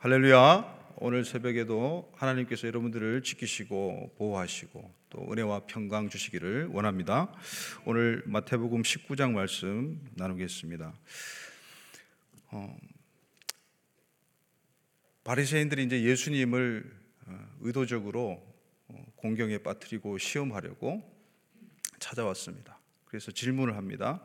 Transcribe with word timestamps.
할렐루야. 0.00 0.94
오늘 0.98 1.24
새벽에도 1.24 2.12
하나님께서 2.14 2.68
여러분들을 2.68 3.20
지키시고 3.24 4.14
보호하시고 4.16 4.94
또 5.10 5.32
은혜와 5.32 5.66
평강 5.66 6.08
주시기를 6.08 6.68
원합니다. 6.68 7.34
오늘 7.84 8.22
마태복음 8.26 8.82
19장 8.82 9.32
말씀 9.32 10.00
나누겠습니다. 10.14 10.94
어, 12.52 12.78
바리새인들이 15.24 15.82
이제 15.82 16.00
예수님을 16.04 16.96
어, 17.26 17.56
의도적으로 17.62 18.40
어, 18.86 19.04
공경에 19.16 19.58
빠뜨리고 19.58 20.16
시험하려고 20.18 21.02
찾아왔습니다. 21.98 22.78
그래서 23.04 23.32
질문을 23.32 23.76
합니다. 23.76 24.24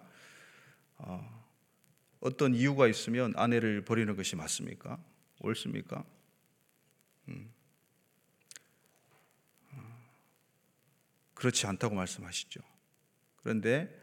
어, 0.98 1.44
어떤 2.20 2.54
이유가 2.54 2.88
있으면 2.88 3.34
아내를 3.36 3.84
버리는 3.86 4.16
것이 4.16 4.36
맞습니까? 4.36 5.00
옳습니까? 5.44 6.04
음. 7.28 7.54
그렇지 11.34 11.68
않다고 11.68 11.94
말씀하시죠. 11.96 12.62
그런데 13.38 14.02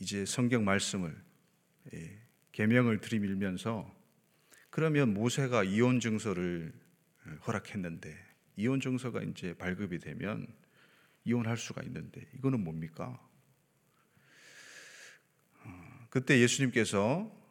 이제 0.00 0.26
성경 0.26 0.64
말씀을 0.64 1.20
계명을 2.52 3.00
들이밀면서 3.00 3.94
그러면 4.70 5.14
모세가 5.14 5.64
이혼 5.64 6.00
증서를 6.00 6.72
허락했는데 7.46 8.14
이혼 8.56 8.80
증서가 8.80 9.22
이제 9.22 9.54
발급이 9.54 9.98
되면 9.98 10.46
이혼할 11.24 11.56
수가 11.56 11.82
있는데 11.82 12.28
이거는 12.34 12.62
뭡니까? 12.62 13.18
어, 15.64 16.06
그때 16.10 16.38
예수님께서 16.40 17.02
어, 17.02 17.45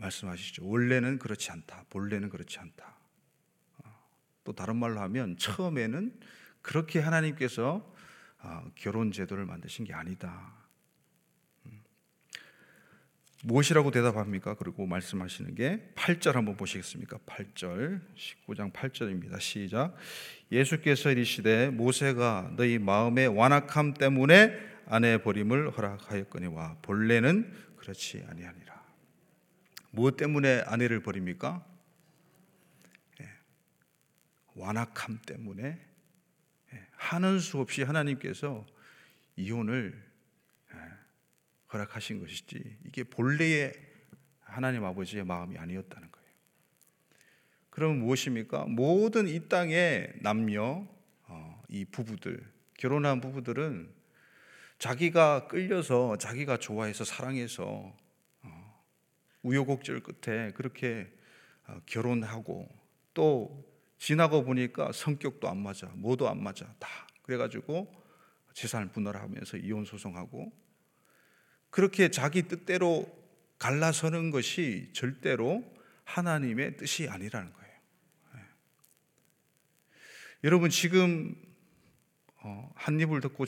말씀하시죠. 0.00 0.66
원래는 0.66 1.18
그렇지 1.18 1.50
않다. 1.50 1.84
본래는 1.90 2.28
그렇지 2.28 2.58
않다. 2.58 2.96
어, 3.78 4.08
또 4.44 4.52
다른 4.52 4.76
말로 4.76 5.00
하면 5.00 5.36
처음에는 5.36 6.18
그렇게 6.62 7.00
하나님께서 7.00 7.94
결혼 8.74 9.12
제도를 9.12 9.44
만드신 9.44 9.84
게 9.84 9.92
아니다. 9.92 10.54
무엇이라고 13.42 13.90
대답합니까? 13.90 14.54
그리고 14.54 14.86
말씀하시는 14.86 15.54
게 15.54 15.92
8절 15.94 16.32
한번 16.32 16.56
보시겠습니까? 16.58 17.18
8절 17.24 18.00
19장 18.14 18.70
8절입니다. 18.70 19.40
시작. 19.40 19.96
예수께서 20.52 21.10
이르시되 21.10 21.70
모세가 21.70 22.52
너희 22.56 22.78
마음의 22.78 23.28
완악함 23.28 23.94
때문에 23.94 24.58
아내 24.86 25.22
버림을 25.22 25.70
허락하였거니와 25.70 26.78
본래는 26.82 27.50
그렇지 27.78 28.26
아니하니라. 28.28 28.79
무엇 29.90 30.16
때문에 30.16 30.62
아내를 30.66 31.02
버립니까? 31.02 31.64
예. 33.20 33.28
완악함 34.54 35.20
때문에 35.26 35.86
예. 36.72 36.86
하는 36.92 37.38
수 37.38 37.58
없이 37.58 37.82
하나님께서 37.82 38.66
이혼을 39.36 40.10
허락하신 41.72 42.20
것이지 42.20 42.78
이게 42.86 43.04
본래의 43.04 43.72
하나님 44.40 44.84
아버지의 44.84 45.24
마음이 45.24 45.56
아니었다는 45.56 46.10
거예요. 46.10 46.30
그러면 47.70 48.00
무엇입니까? 48.00 48.66
모든 48.66 49.28
이 49.28 49.48
땅의 49.48 50.14
남녀, 50.22 50.86
어, 51.28 51.62
이 51.68 51.84
부부들, 51.84 52.44
결혼한 52.78 53.20
부부들은 53.20 53.94
자기가 54.78 55.46
끌려서 55.46 56.16
자기가 56.16 56.56
좋아해서 56.56 57.04
사랑해서 57.04 57.64
어, 57.64 57.96
우여곡절 59.42 60.02
끝에 60.02 60.52
그렇게 60.52 61.10
어, 61.66 61.80
결혼하고 61.86 62.68
또 63.14 63.66
지나고 63.98 64.44
보니까 64.44 64.92
성격도 64.92 65.48
안 65.48 65.58
맞아, 65.58 65.86
뭐도 65.94 66.28
안 66.28 66.42
맞아, 66.42 66.66
다 66.78 66.88
그래가지고 67.22 67.92
재산을 68.54 68.88
분할하면서 68.88 69.58
이혼 69.58 69.84
소송하고 69.84 70.52
그렇게 71.70 72.10
자기 72.10 72.48
뜻대로 72.48 73.06
갈라서는 73.58 74.30
것이 74.30 74.90
절대로 74.94 75.62
하나님의 76.04 76.76
뜻이 76.76 77.08
아니라는 77.08 77.52
거예요. 77.52 77.74
네. 78.34 78.40
여러분 80.44 80.70
지금 80.70 81.34
어, 82.42 82.72
한 82.74 82.98
입을 82.98 83.20
듣고 83.20 83.44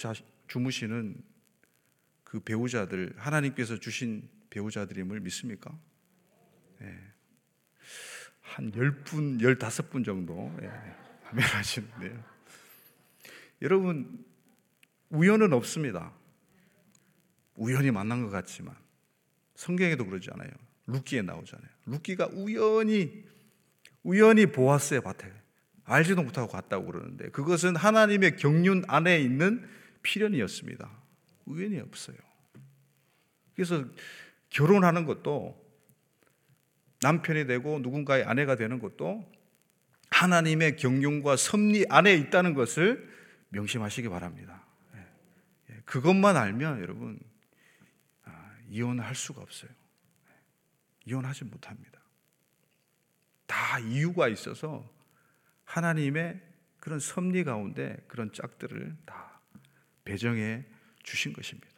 주무시는 0.47 1.17
그 2.25 2.41
배우자들 2.41 3.15
하나님께서 3.17 3.79
주신 3.79 4.29
배우자들임을 4.53 5.21
믿습니까? 5.21 5.75
네. 6.79 6.99
한 8.43 8.71
10분, 8.71 9.41
15분 9.41 10.05
정도 10.05 10.55
예, 10.61 10.67
하면 10.67 11.45
하시는데요. 11.45 12.23
여러분 13.63 14.23
우연은 15.09 15.55
없습니다. 15.55 16.13
우연히 17.55 17.91
만난 17.91 18.23
것 18.23 18.29
같지만 18.29 18.77
성경에도 19.55 20.05
그러지 20.05 20.29
않아요. 20.33 20.51
루키에 20.87 21.23
나오잖아요. 21.23 21.71
루키가 21.87 22.29
우연히 22.33 23.25
우연히 24.03 24.47
보아스의 24.47 25.01
밭에 25.01 25.33
알지도 25.85 26.23
못하고 26.23 26.49
갔다고 26.49 26.87
그러는데 26.87 27.31
그것은 27.31 27.77
하나님의 27.77 28.37
경륜 28.37 28.85
안에 28.87 29.19
있는 29.21 29.67
필연이었습니다. 30.03 30.91
우연이 31.47 31.79
없어요. 31.81 32.17
그래서 33.55 33.85
결혼하는 34.53 35.07
것도 35.07 35.61
남편이 37.01 37.47
되고 37.47 37.79
누군가의 37.81 38.25
아내가 38.25 38.55
되는 38.55 38.79
것도 38.79 39.31
하나님의 40.11 40.77
경륜과 40.77 41.37
섭리 41.37 41.87
안에 41.89 42.15
있다는 42.15 42.55
것을 42.55 43.11
명심하시기 43.49 44.09
바랍니다. 44.09 44.65
예. 44.95 45.07
예. 45.71 45.81
그것만 45.85 46.37
알면 46.37 46.81
여러분 46.81 47.19
이혼할 48.69 49.15
수가 49.15 49.43
없어요. 49.43 49.71
이혼하지 51.05 51.45
못합니다. 51.45 52.01
다 53.47 53.79
이유가 53.79 54.29
있어서 54.29 54.89
하나님의 55.65 56.41
그런 56.79 57.01
섭리 57.01 57.45
가운데 57.45 57.97
그런 58.07 58.33
짝들을 58.33 58.97
다 59.05 59.41
배정해 60.05 60.65
주신 61.03 61.33
것입니다. 61.33 61.72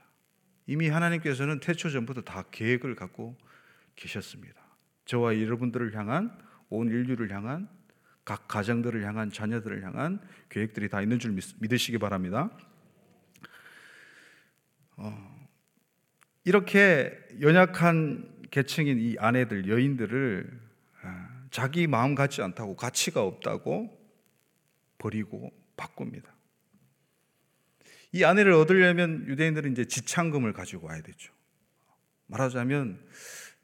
이미 0.67 0.89
하나님께서는 0.89 1.61
태초 1.61 1.91
전부터 1.91 2.23
다 2.23 2.45
계획을 2.51 2.95
갖고 2.95 3.37
계셨습니다. 3.97 4.61
저와 5.05 5.41
여러분들을 5.41 5.95
향한 5.97 6.37
온 6.71 6.89
인류를 6.89 7.31
향한 7.31 7.69
각 8.25 8.49
가정들을 8.49 9.05
향한 9.05 9.31
자녀들을 9.31 9.83
향한 9.85 10.21
계획들이 10.49 10.89
다 10.89 11.03
있는 11.03 11.19
줄 11.19 11.37
믿으시기 11.59 11.99
바랍니다. 11.99 12.51
어, 14.97 15.49
이렇게 16.45 17.19
연약한 17.41 18.47
계층인 18.51 18.99
이 18.99 19.17
아내들, 19.19 19.69
여인들을 19.69 20.61
아, 21.03 21.45
자기 21.51 21.87
마음 21.87 22.15
같지 22.15 22.41
않다고 22.41 22.77
가치가 22.77 23.23
없다고 23.23 23.91
버리고 24.97 25.53
바꿉니다. 25.77 26.34
이 28.15 28.23
아내를 28.23 28.53
얻으려면 28.53 29.27
유대인들은 29.27 29.73
이제 29.73 29.85
지창금을 29.85 30.53
가지고 30.53 30.87
와야 30.87 31.03
되죠. 31.03 31.33
말하자면 32.29 33.05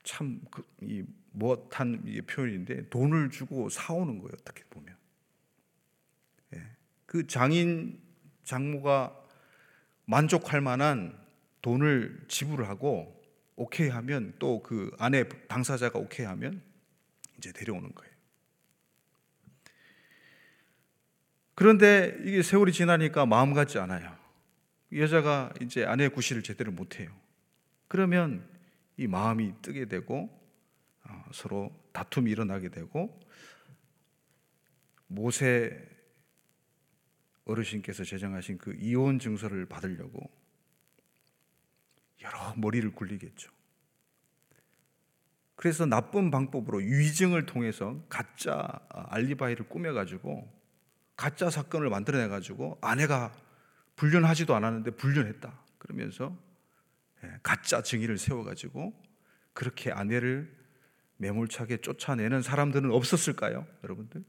참이 0.02 1.04
못한 1.30 2.02
표현인데 2.26 2.88
돈을 2.88 3.30
주고 3.30 3.68
사오는 3.68 4.18
거예요. 4.18 4.32
어떻게 4.40 4.64
보면 4.64 4.96
예. 6.56 6.66
그 7.06 7.28
장인 7.28 8.02
장모가 8.42 9.16
만족할 10.06 10.60
만한 10.60 11.16
돈을 11.62 12.24
지불을 12.26 12.68
하고 12.68 13.22
오케이 13.54 13.88
하면 13.88 14.34
또 14.40 14.60
그 14.64 14.90
아내 14.98 15.28
당사자가 15.46 16.00
오케이 16.00 16.26
하면 16.26 16.60
이제 17.38 17.52
데려오는 17.52 17.94
거예요. 17.94 18.12
그런데 21.54 22.18
이게 22.24 22.42
세월이 22.42 22.72
지나니까 22.72 23.26
마음 23.26 23.54
같지 23.54 23.78
않아요. 23.78 24.19
여자가 24.92 25.52
이제 25.60 25.84
아내의 25.84 26.10
구실을 26.10 26.42
제대로 26.42 26.72
못해요. 26.72 27.10
그러면 27.88 28.48
이 28.96 29.06
마음이 29.06 29.54
뜨게 29.62 29.86
되고 29.86 30.28
어, 31.04 31.24
서로 31.32 31.72
다툼이 31.92 32.30
일어나게 32.30 32.68
되고 32.68 33.20
모세 35.06 35.88
어르신께서 37.44 38.04
제정하신 38.04 38.58
그 38.58 38.74
이혼 38.78 39.18
증서를 39.18 39.66
받으려고 39.66 40.30
여러 42.22 42.54
머리를 42.56 42.92
굴리겠죠. 42.92 43.50
그래서 45.56 45.84
나쁜 45.84 46.30
방법으로 46.30 46.78
위증을 46.78 47.46
통해서 47.46 48.02
가짜 48.08 48.80
알리바이를 48.88 49.68
꾸며가지고 49.68 50.50
가짜 51.16 51.50
사건을 51.50 51.90
만들어내가지고 51.90 52.78
아내가 52.80 53.32
불륜하지도 54.00 54.54
않았는데 54.54 54.92
불륜했다. 54.92 55.52
그러면서 55.76 56.34
예, 57.22 57.38
가짜 57.42 57.82
증인을 57.82 58.16
세워가지고 58.16 58.98
그렇게 59.52 59.92
아내를 59.92 60.50
매몰차게 61.18 61.82
쫓아내는 61.82 62.40
사람들은 62.40 62.90
없었을까요? 62.92 63.66
여러분들? 63.84 64.24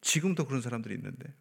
지금도 0.00 0.46
그런 0.48 0.60
사람들이 0.60 0.96
있는데. 0.96 1.32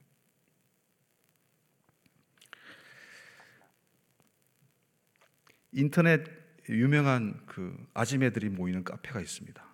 인터넷 5.72 6.28
유명한 6.70 7.44
그 7.48 7.76
아지매들이 7.96 8.50
모이는 8.50 8.84
카페가 8.84 9.20
있습니다. 9.20 9.66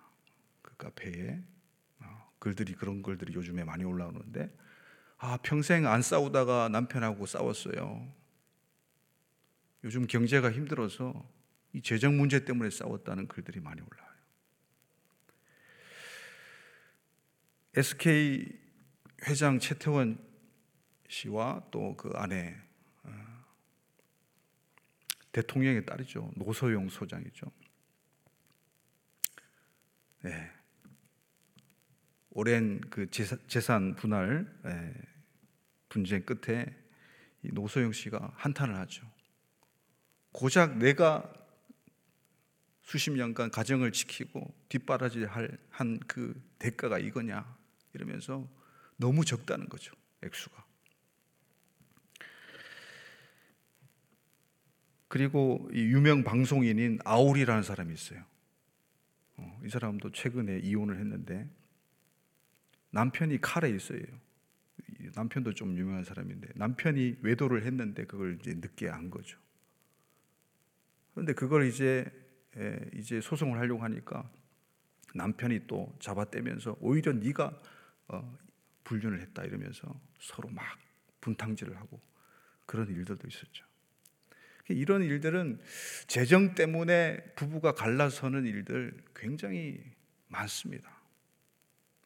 그 0.62 0.76
카페에 0.78 1.38
어, 2.00 2.32
글들이 2.38 2.76
그런 2.76 3.02
글들이 3.02 3.34
요즘에 3.34 3.64
많이 3.64 3.84
올라오는데 3.84 4.50
아 5.18 5.38
평생 5.42 5.86
안 5.86 6.02
싸우다가 6.02 6.68
남편하고 6.68 7.26
싸웠어요. 7.26 8.12
요즘 9.84 10.06
경제가 10.06 10.50
힘들어서 10.50 11.28
이 11.72 11.82
재정 11.82 12.16
문제 12.16 12.44
때문에 12.44 12.70
싸웠다는 12.70 13.28
글들이 13.28 13.60
많이 13.60 13.80
올라와요. 13.80 14.14
SK 17.76 18.46
회장 19.26 19.58
최태원 19.58 20.18
씨와 21.08 21.68
또 21.70 21.96
그 21.96 22.10
아내 22.14 22.56
어, 23.02 23.44
대통령의 25.32 25.84
딸이죠 25.84 26.32
노소영 26.36 26.88
소장이죠. 26.88 27.50
네. 30.22 30.53
오랜 32.34 32.80
그 32.90 33.08
재산 33.10 33.94
분할 33.94 34.46
예, 34.66 34.92
분쟁 35.88 36.24
끝에 36.24 36.66
이 37.42 37.50
노소영 37.52 37.92
씨가 37.92 38.32
한탄을 38.34 38.76
하죠. 38.80 39.08
고작 40.32 40.78
내가 40.78 41.32
수십 42.82 43.12
년간 43.12 43.50
가정을 43.50 43.92
지키고 43.92 44.52
뒷바라지 44.68 45.26
한그 45.70 46.42
대가가 46.58 46.98
이거냐 46.98 47.56
이러면서 47.94 48.48
너무 48.96 49.24
적다는 49.24 49.68
거죠 49.68 49.94
액수가. 50.22 50.64
그리고 55.06 55.70
이 55.72 55.78
유명 55.78 56.24
방송인인 56.24 56.98
아울이라는 57.04 57.62
사람이 57.62 57.94
있어요. 57.94 58.24
어, 59.36 59.60
이 59.64 59.68
사람도 59.68 60.10
최근에 60.10 60.58
이혼을 60.58 60.98
했는데 60.98 61.48
남편이 62.94 63.40
있어요. 63.74 64.02
남편도 65.16 65.54
좀 65.54 65.76
유명한 65.76 66.04
사람인데 66.04 66.50
남편이 66.54 67.18
외도를 67.22 67.64
했는데 67.66 68.04
그걸 68.06 68.38
이제 68.40 68.54
늦게 68.54 68.88
안 68.88 69.10
거죠. 69.10 69.36
그런데 71.12 71.32
그걸 71.32 71.66
이제 71.66 72.06
이제 72.94 73.20
소송을 73.20 73.58
하려고 73.58 73.82
하니까 73.82 74.30
남편이 75.14 75.66
또 75.66 75.96
잡아떼면서 75.98 76.76
오히려 76.80 77.12
네가 77.12 77.60
어, 78.08 78.38
불륜을 78.84 79.20
했다 79.22 79.44
이러면서 79.44 80.00
서로 80.20 80.48
막 80.50 80.64
분탕질을 81.20 81.76
하고 81.76 82.00
그런 82.64 82.88
일들도 82.88 83.26
있었죠. 83.26 83.64
이런 84.68 85.02
일들은 85.02 85.60
재정 86.06 86.54
때문에 86.54 87.34
부부가 87.34 87.72
갈라서는 87.72 88.46
일들 88.46 88.96
굉장히 89.14 89.80
많습니다. 90.28 91.03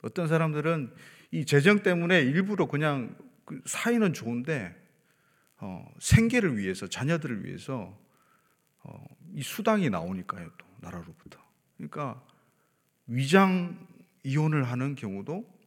어떤 0.02 0.28
사람들은 0.28 0.94
이 1.30 1.44
재정 1.44 1.82
때문에 1.82 2.20
일부러 2.20 2.66
그냥 2.66 3.16
그 3.44 3.60
사이는 3.64 4.12
좋은데 4.12 4.76
어, 5.58 5.90
생계를 5.98 6.56
위해서 6.56 6.86
자녀들을 6.86 7.44
위해서 7.44 7.98
어, 8.84 9.04
이 9.34 9.42
수당이 9.42 9.90
나오니까요 9.90 10.50
또 10.56 10.66
나라로부터 10.80 11.40
그러니까 11.76 12.24
위장 13.06 13.86
이혼을 14.22 14.64
하는 14.64 14.94
경우도 14.94 15.58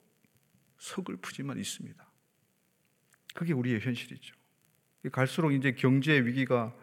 서글프지만 0.77 1.57
있습니다. 1.57 2.11
그게 3.33 3.53
우리의 3.53 3.79
현실이죠. 3.79 4.35
갈수록 5.11 5.51
이제 5.51 5.73
경제 5.73 6.19
위기가 6.19 6.75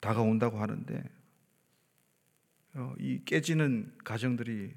다가온다고 0.00 0.58
하는데 0.58 1.02
어, 2.74 2.94
이 2.98 3.22
깨지는 3.24 3.92
가정들이 4.04 4.74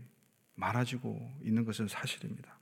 많아지고 0.59 1.33
있는 1.41 1.65
것은 1.65 1.87
사실입니다. 1.87 2.59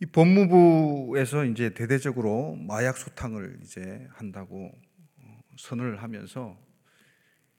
이 0.00 0.06
법무부에서 0.06 1.44
이제 1.46 1.72
대대적으로 1.72 2.56
마약 2.56 2.96
소탕을 2.96 3.60
이제 3.62 4.06
한다고 4.12 4.70
어, 5.18 5.40
선언을 5.56 6.02
하면서 6.02 6.58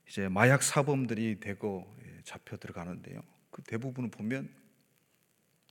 이제 0.08 0.28
마약 0.28 0.62
사범들이 0.62 1.40
대거 1.40 1.96
예, 2.04 2.22
잡혀 2.22 2.56
들어가는데요. 2.56 3.20
그 3.50 3.62
대부분은 3.62 4.10
보면 4.10 4.48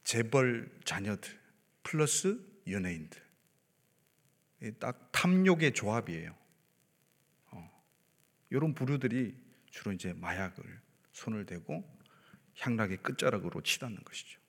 재벌 0.04 0.70
자녀들 0.84 1.32
플러스 1.84 2.40
연예인들 2.68 3.22
딱 4.80 5.12
탐욕의 5.12 5.74
조합이에요. 5.74 6.36
어, 7.52 7.84
이런 8.50 8.74
부류들이 8.74 9.45
주로 9.76 9.92
이제 9.92 10.14
마약을 10.14 10.64
손을 11.12 11.46
대고 11.46 11.84
향락의 12.60 12.98
끝자락으로 12.98 13.62
치닫는 13.62 14.06
것이죠. 14.06 14.40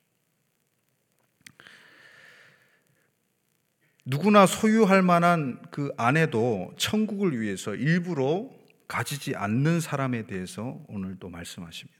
누구나 4.05 4.45
소유할 4.45 5.01
만한 5.01 5.61
그 5.69 5.93
아내도 5.97 6.73
천국을 6.77 7.41
위해서 7.41 7.75
일부러 7.75 8.49
가지지 8.87 9.35
않는 9.35 9.81
사람에 9.81 10.27
대해서 10.27 10.81
오늘 10.87 11.17
또 11.19 11.27
말씀하십니다. 11.27 11.99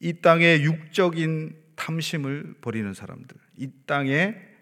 이 0.00 0.20
땅의 0.20 0.64
육적인 0.64 1.66
탐심을 1.76 2.56
버리는 2.62 2.92
사람들, 2.94 3.36
이 3.58 3.70
땅의 3.86 4.56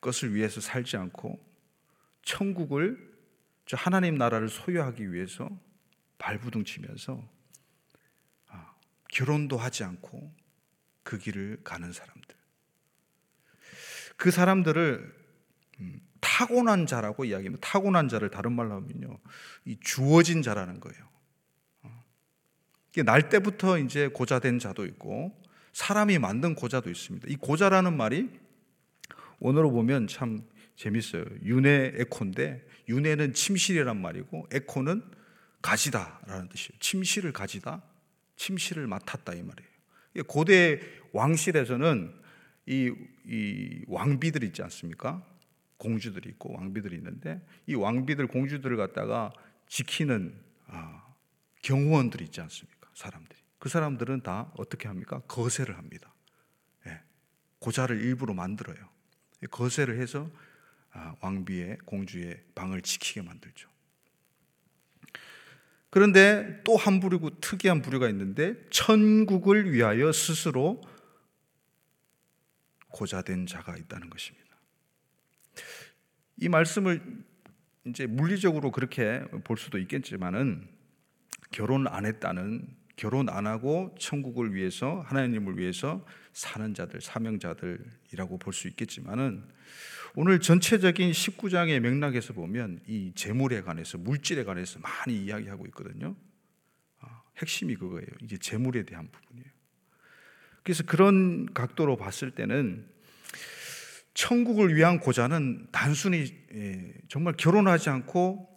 것을 0.00 0.34
위해서 0.34 0.62
살지 0.62 0.96
않고 0.96 1.38
천국을 2.22 3.11
하나님 3.72 4.16
나라를 4.16 4.48
소유하기 4.48 5.12
위해서 5.12 5.48
발부둥치면서 6.18 7.22
아, 8.48 8.74
결혼도 9.10 9.56
하지 9.56 9.84
않고 9.84 10.32
그 11.02 11.18
길을 11.18 11.60
가는 11.64 11.92
사람들. 11.92 12.36
그 14.16 14.30
사람들을 14.30 15.22
음, 15.80 16.00
타고난 16.20 16.86
자라고 16.86 17.24
이야기하면 17.24 17.58
타고난 17.60 18.08
자를 18.08 18.30
다른 18.30 18.52
말로 18.52 18.74
하면요, 18.74 19.18
이 19.64 19.76
주어진 19.80 20.42
자라는 20.42 20.80
거예요. 20.80 21.08
어. 21.82 22.04
날 23.04 23.28
때부터 23.28 23.78
이제 23.78 24.08
고자된 24.08 24.58
자도 24.58 24.86
있고 24.86 25.36
사람이 25.72 26.18
만든 26.18 26.54
고자도 26.54 26.90
있습니다. 26.90 27.26
이 27.28 27.36
고자라는 27.36 27.96
말이 27.96 28.30
오늘로 29.40 29.72
보면 29.72 30.06
참 30.06 30.46
재밌어요. 30.76 31.24
윤회 31.42 31.94
에코인데 31.96 32.64
윤회는 32.92 33.32
침실이란 33.32 34.00
말이고 34.00 34.48
에코는 34.52 35.02
가지다라는 35.62 36.48
뜻이에요. 36.50 36.78
침실을 36.80 37.32
가지다, 37.32 37.82
침실을 38.36 38.86
맡았다 38.86 39.32
이 39.34 39.42
말이에요. 39.42 40.24
고대 40.26 40.80
왕실에서는 41.12 42.14
이, 42.66 42.92
이 43.26 43.84
왕비들 43.88 44.44
있지 44.44 44.62
않습니까? 44.62 45.26
공주들이 45.78 46.28
있고 46.30 46.54
왕비들이 46.54 46.96
있는데 46.96 47.44
이 47.66 47.74
왕비들 47.74 48.26
공주들을 48.26 48.76
갖다가 48.76 49.32
지키는 49.68 50.38
아, 50.66 51.02
경호원들이 51.62 52.24
있지 52.24 52.40
않습니까? 52.40 52.90
사람들이 52.94 53.40
그 53.58 53.68
사람들은 53.68 54.22
다 54.22 54.52
어떻게 54.56 54.88
합니까? 54.88 55.20
거세를 55.28 55.78
합니다. 55.78 56.12
예, 56.86 57.00
고자를 57.58 58.00
일부러 58.00 58.34
만들어요. 58.34 58.76
거세를 59.50 60.00
해서 60.00 60.28
아, 60.28 60.51
왕비의 61.20 61.78
공주의 61.84 62.38
방을 62.54 62.82
지키게 62.82 63.22
만들죠. 63.22 63.68
그런데 65.90 66.62
또 66.64 66.76
한 66.76 67.00
부류고 67.00 67.40
특이한 67.40 67.82
부류가 67.82 68.08
있는데 68.08 68.54
천국을 68.70 69.70
위하여 69.72 70.10
스스로 70.10 70.80
고자된 72.88 73.46
자가 73.46 73.76
있다는 73.76 74.08
것입니다. 74.08 74.56
이 76.38 76.48
말씀을 76.48 77.24
이제 77.86 78.06
물리적으로 78.06 78.70
그렇게 78.70 79.20
볼 79.44 79.58
수도 79.58 79.78
있겠지만은 79.78 80.68
결혼 81.50 81.86
안 81.86 82.06
했다는 82.06 82.66
결혼 83.02 83.28
안 83.28 83.48
하고 83.48 83.92
천국을 83.98 84.54
위해서 84.54 85.00
하나님을 85.08 85.58
위해서 85.58 86.06
사는 86.32 86.72
자들, 86.72 87.00
사명자들이라고 87.00 88.38
볼 88.38 88.54
수 88.54 88.68
있겠지만은 88.68 89.42
오늘 90.14 90.38
전체적인 90.38 91.10
19장의 91.10 91.80
맥락에서 91.80 92.32
보면 92.32 92.78
이 92.86 93.10
재물에 93.16 93.62
관해서 93.62 93.98
물질에 93.98 94.44
관해서 94.44 94.78
많이 94.78 95.24
이야기하고 95.24 95.66
있거든요. 95.66 96.14
아, 97.00 97.22
핵심이 97.38 97.74
그거예요. 97.74 98.06
이게 98.20 98.36
재물에 98.36 98.84
대한 98.84 99.08
부분이에요. 99.10 99.50
그래서 100.62 100.84
그런 100.84 101.52
각도로 101.52 101.96
봤을 101.96 102.30
때는 102.30 102.86
천국을 104.14 104.76
위한 104.76 105.00
고자는 105.00 105.66
단순히 105.72 106.32
예, 106.54 106.94
정말 107.08 107.34
결혼하지 107.36 107.90
않고 107.90 108.48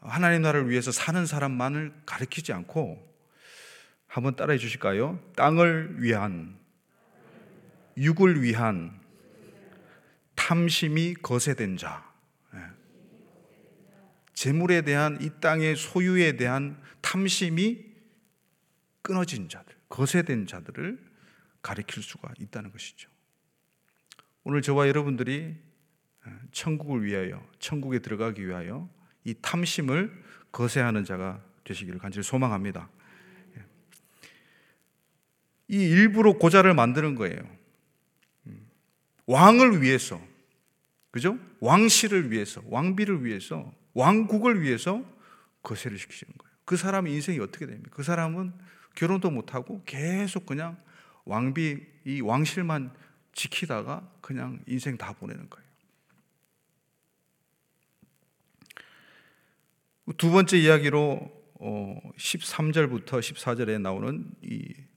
하나님 0.00 0.42
나라를 0.42 0.68
위해서 0.68 0.92
사는 0.92 1.24
사람만을 1.24 1.94
가리키지 2.04 2.52
않고 2.52 3.11
한번 4.12 4.36
따라해 4.36 4.58
주실까요? 4.58 5.18
땅을 5.36 6.02
위한 6.02 6.58
육을 7.96 8.42
위한 8.42 9.00
탐심이 10.34 11.14
거세된 11.14 11.78
자. 11.78 12.12
예. 12.52 12.58
재물에 14.34 14.82
대한 14.82 15.16
이 15.22 15.30
땅의 15.40 15.76
소유에 15.76 16.36
대한 16.36 16.78
탐심이 17.00 17.86
끊어진 19.00 19.48
자들, 19.48 19.74
거세된 19.88 20.46
자들을 20.46 20.98
가리킬 21.62 22.02
수가 22.02 22.34
있다는 22.38 22.70
것이죠. 22.70 23.08
오늘 24.44 24.60
저와 24.60 24.88
여러분들이 24.88 25.56
예, 26.26 26.32
천국을 26.50 27.02
위하여, 27.02 27.42
천국에 27.60 28.00
들어가기 28.00 28.46
위하여 28.46 28.90
이 29.24 29.34
탐심을 29.40 30.22
거세하는 30.52 31.06
자가 31.06 31.42
되시기를 31.64 31.98
간절히 31.98 32.22
소망합니다. 32.22 32.90
예. 35.72 35.76
이 35.76 35.82
일부러 35.88 36.34
고자를 36.34 36.74
만드는 36.74 37.14
거예요. 37.14 37.40
음. 38.46 38.68
왕을 39.26 39.82
위해서, 39.82 40.20
그죠? 41.10 41.38
왕실을 41.60 42.30
위해서, 42.30 42.62
왕비를 42.66 43.24
위해서, 43.24 43.72
왕국을 43.94 44.62
위해서 44.62 45.04
거세를 45.62 45.98
시키시는 45.98 46.32
거예요. 46.36 46.52
그 46.64 46.76
사람의 46.76 47.12
인생이 47.12 47.38
어떻게 47.38 47.66
됩니까? 47.66 47.90
그 47.92 48.02
사람은 48.02 48.52
결혼도 48.94 49.30
못하고 49.30 49.82
계속 49.84 50.46
그냥 50.46 50.76
왕비, 51.24 51.80
이 52.04 52.20
왕실만 52.20 52.92
지키다가 53.32 54.10
그냥 54.20 54.60
인생 54.66 54.96
다 54.96 55.12
보내는 55.12 55.48
거예요. 55.48 55.62
두 60.16 60.30
번째 60.30 60.58
이야기로 60.58 61.42
13절부터 62.16 63.14
어, 63.14 63.20
14절에 63.20 63.80
나오는 63.80 64.30
이 64.42 64.74
음, 64.76 64.91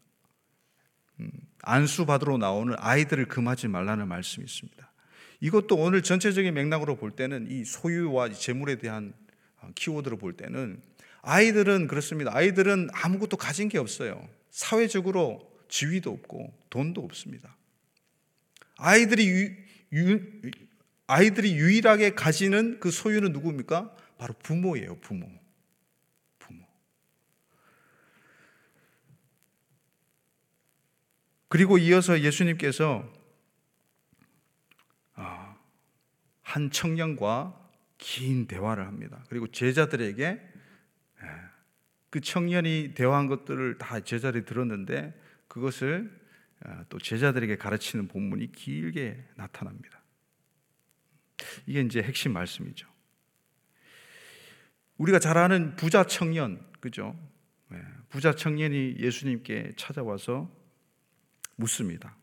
안수 1.61 2.05
받으러 2.05 2.37
나오는 2.37 2.75
아이들을 2.77 3.25
금하지 3.27 3.67
말라는 3.67 4.07
말씀이 4.07 4.45
있습니다. 4.45 4.91
이것도 5.41 5.75
오늘 5.75 6.01
전체적인 6.01 6.53
맥락으로 6.53 6.95
볼 6.95 7.11
때는 7.11 7.47
이 7.49 7.65
소유와 7.65 8.31
재물에 8.33 8.75
대한 8.77 9.13
어, 9.61 9.69
키워드로 9.75 10.17
볼 10.17 10.33
때는 10.33 10.81
아이들은 11.21 11.87
그렇습니다. 11.87 12.31
아이들은 12.35 12.89
아무것도 12.93 13.37
가진 13.37 13.67
게 13.67 13.77
없어요. 13.77 14.27
사회적으로 14.51 15.51
지위도 15.67 16.11
없고 16.11 16.53
돈도 16.69 17.01
없습니다. 17.01 17.55
아이들이 18.77 19.27
유, 19.27 19.51
유, 19.93 20.21
아이들이 21.07 21.55
유일하게 21.55 22.11
가지는 22.11 22.79
그 22.79 22.91
소유는 22.91 23.31
누굽니까? 23.31 23.95
바로 24.17 24.33
부모예요, 24.41 24.97
부모. 24.99 25.27
부모. 25.27 25.44
그리고 31.55 31.77
이어서 31.77 32.19
예수님께서 32.19 33.09
아, 35.13 35.55
한 36.41 36.69
청년과 36.69 37.71
긴 37.97 38.45
대화를 38.45 38.85
합니다. 38.85 39.23
그리고 39.29 39.47
제자들에게 39.47 40.25
예, 40.25 41.27
그 42.09 42.19
청년이 42.19 42.91
대화한 42.93 43.27
것들을 43.27 43.77
다 43.77 44.01
제자들이 44.01 44.43
들었는데 44.43 45.17
그것을 45.47 46.11
아, 46.65 46.83
또 46.89 46.99
제자들에게 46.99 47.55
가르치는 47.55 48.09
본문이 48.09 48.51
길게 48.51 49.23
나타납니다. 49.35 50.01
이게 51.67 51.79
이제 51.79 52.01
핵심 52.01 52.33
말씀이죠. 52.33 52.85
우리가 54.97 55.19
잘 55.19 55.37
아는 55.37 55.77
부자 55.77 56.03
청년, 56.03 56.69
그죠? 56.81 57.17
네, 57.69 57.81
부자 58.09 58.33
청년이 58.33 58.97
예수님께 58.99 59.71
찾아와서 59.77 60.53
묻습니다. 61.55 62.15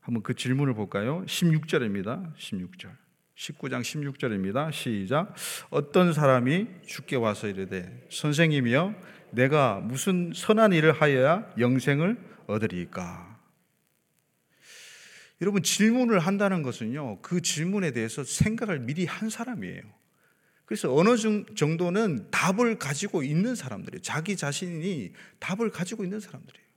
한번 0.00 0.22
그 0.22 0.34
질문을 0.34 0.74
볼까요? 0.74 1.24
16절입니다. 1.26 2.34
16절. 2.36 2.96
19장 3.36 3.82
16절입니다. 3.82 4.72
시작. 4.72 5.34
어떤 5.70 6.12
사람이 6.12 6.66
주께 6.86 7.16
와서 7.16 7.46
이르되 7.46 8.06
선생님이여 8.10 8.94
내가 9.30 9.80
무슨 9.80 10.32
선한 10.34 10.72
일을 10.72 10.92
하여야 10.92 11.52
영생을 11.58 12.16
얻으리까? 12.46 13.38
여러분 15.40 15.62
질문을 15.62 16.18
한다는 16.18 16.62
것은요. 16.62 17.20
그 17.22 17.40
질문에 17.40 17.92
대해서 17.92 18.24
생각을 18.24 18.80
미리 18.80 19.04
한 19.04 19.30
사람이에요. 19.30 19.82
그래서 20.64 20.94
어느 20.94 21.16
정도는 21.54 22.30
답을 22.30 22.78
가지고 22.78 23.22
있는 23.22 23.54
사람들이에요. 23.54 24.02
자기 24.02 24.36
자신이 24.36 25.12
답을 25.38 25.70
가지고 25.70 26.04
있는 26.04 26.20
사람들이에요. 26.20 26.67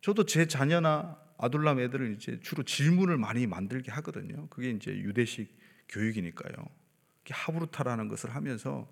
저도 0.00 0.24
제 0.24 0.46
자녀나 0.46 1.18
아둘람 1.38 1.80
애들을 1.80 2.14
이제 2.14 2.38
주로 2.42 2.62
질문을 2.62 3.16
많이 3.16 3.46
만들게 3.46 3.90
하거든요. 3.92 4.46
그게 4.48 4.70
이제 4.70 4.90
유대식 4.92 5.58
교육이니까요. 5.88 6.54
하브루타라는 7.28 8.08
것을 8.08 8.34
하면서 8.34 8.88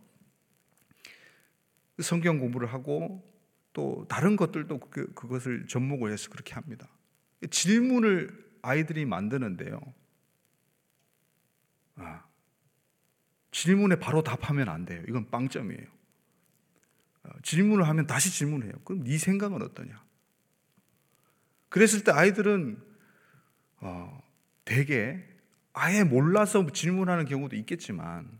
성경 2.01 2.39
공부를 2.39 2.73
하고 2.73 3.27
또 3.73 4.07
다른 4.09 4.37
것들도 4.37 4.79
그, 4.79 5.13
그것을 5.15 5.67
접목을 5.67 6.13
해서 6.13 6.31
그렇게 6.31 6.55
합니다. 6.55 6.89
질문을 7.51 8.49
아이들이 8.63 9.05
만드는데요. 9.05 9.81
아, 11.97 12.25
질문에 13.51 13.97
바로 13.97 14.23
답하면 14.23 14.69
안 14.69 14.85
돼요. 14.85 15.03
이건 15.09 15.31
빵점이에요. 15.31 15.87
어, 17.25 17.31
질문을 17.43 17.87
하면 17.89 18.07
다시 18.07 18.31
질문해요. 18.31 18.73
그럼 18.85 19.05
네 19.05 19.19
생각은 19.19 19.63
어떠냐? 19.63 20.08
그랬을 21.69 22.05
때 22.05 22.13
아이들은 22.13 22.81
어, 23.81 24.23
대개 24.65 25.23
아예 25.73 26.03
몰라서 26.03 26.67
질문하는 26.71 27.25
경우도 27.25 27.57
있겠지만 27.57 28.39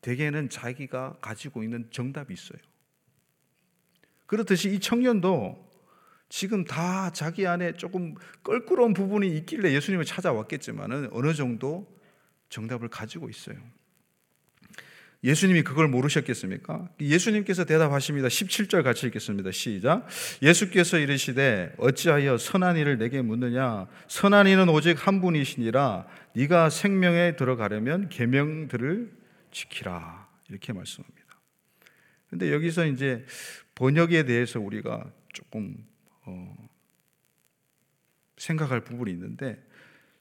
대개는 0.00 0.48
자기가 0.48 1.18
가지고 1.20 1.62
있는 1.62 1.88
정답이 1.90 2.34
있어요. 2.34 2.58
그렇듯이 4.26 4.74
이 4.74 4.80
청년도 4.80 5.70
지금 6.28 6.64
다 6.64 7.10
자기 7.12 7.46
안에 7.46 7.74
조금 7.76 8.14
껄끄러운 8.42 8.94
부분이 8.94 9.36
있길래 9.36 9.72
예수님을 9.74 10.06
찾아왔겠지만은 10.06 11.10
어느 11.12 11.34
정도 11.34 11.86
정답을 12.48 12.88
가지고 12.88 13.28
있어요. 13.28 13.56
예수님이 15.24 15.62
그걸 15.62 15.86
모르셨겠습니까? 15.86 16.88
예수님께서 17.00 17.64
대답하십니다. 17.64 18.26
17절 18.26 18.82
같이 18.82 19.06
읽겠습니다. 19.06 19.52
시작. 19.52 20.06
예수께서 20.42 20.98
이르시되 20.98 21.74
어찌하여 21.78 22.38
선한 22.38 22.76
이를 22.76 22.98
내게 22.98 23.22
묻느냐? 23.22 23.86
선한 24.08 24.48
이는 24.48 24.68
오직 24.68 25.06
한 25.06 25.20
분이시니라. 25.20 26.06
네가 26.34 26.70
생명에 26.70 27.36
들어가려면 27.36 28.08
계명들을 28.08 29.12
지키라. 29.52 30.28
이렇게 30.48 30.72
말씀합니다. 30.72 31.22
근데 32.28 32.52
여기서 32.52 32.86
이제 32.86 33.24
번역에 33.76 34.24
대해서 34.24 34.58
우리가 34.58 35.08
조금 35.32 35.76
어, 36.24 36.68
생각할 38.38 38.80
부분이 38.82 39.10
있는데 39.12 39.62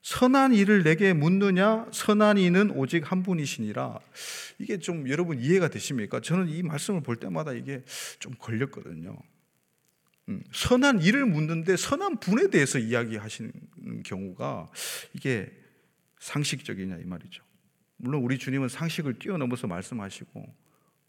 선한 0.01 0.53
일을 0.53 0.83
내게 0.83 1.13
묻느냐? 1.13 1.87
선한 1.91 2.37
이는 2.37 2.71
오직 2.71 3.11
한 3.11 3.21
분이시니라. 3.21 3.99
이게 4.57 4.79
좀 4.79 5.07
여러분 5.09 5.39
이해가 5.39 5.67
되십니까? 5.67 6.21
저는 6.21 6.49
이 6.49 6.63
말씀을 6.63 7.01
볼 7.01 7.17
때마다 7.17 7.53
이게 7.53 7.83
좀 8.19 8.33
걸렸거든요. 8.39 9.17
음, 10.29 10.43
선한 10.51 11.01
일을 11.01 11.25
묻는데 11.25 11.77
선한 11.77 12.19
분에 12.19 12.49
대해서 12.49 12.79
이야기하시는 12.79 13.51
경우가 14.03 14.69
이게 15.13 15.51
상식적이냐 16.19 16.97
이 16.97 17.03
말이죠. 17.03 17.43
물론 17.97 18.23
우리 18.23 18.39
주님은 18.39 18.69
상식을 18.69 19.19
뛰어넘어서 19.19 19.67
말씀하시고 19.67 20.55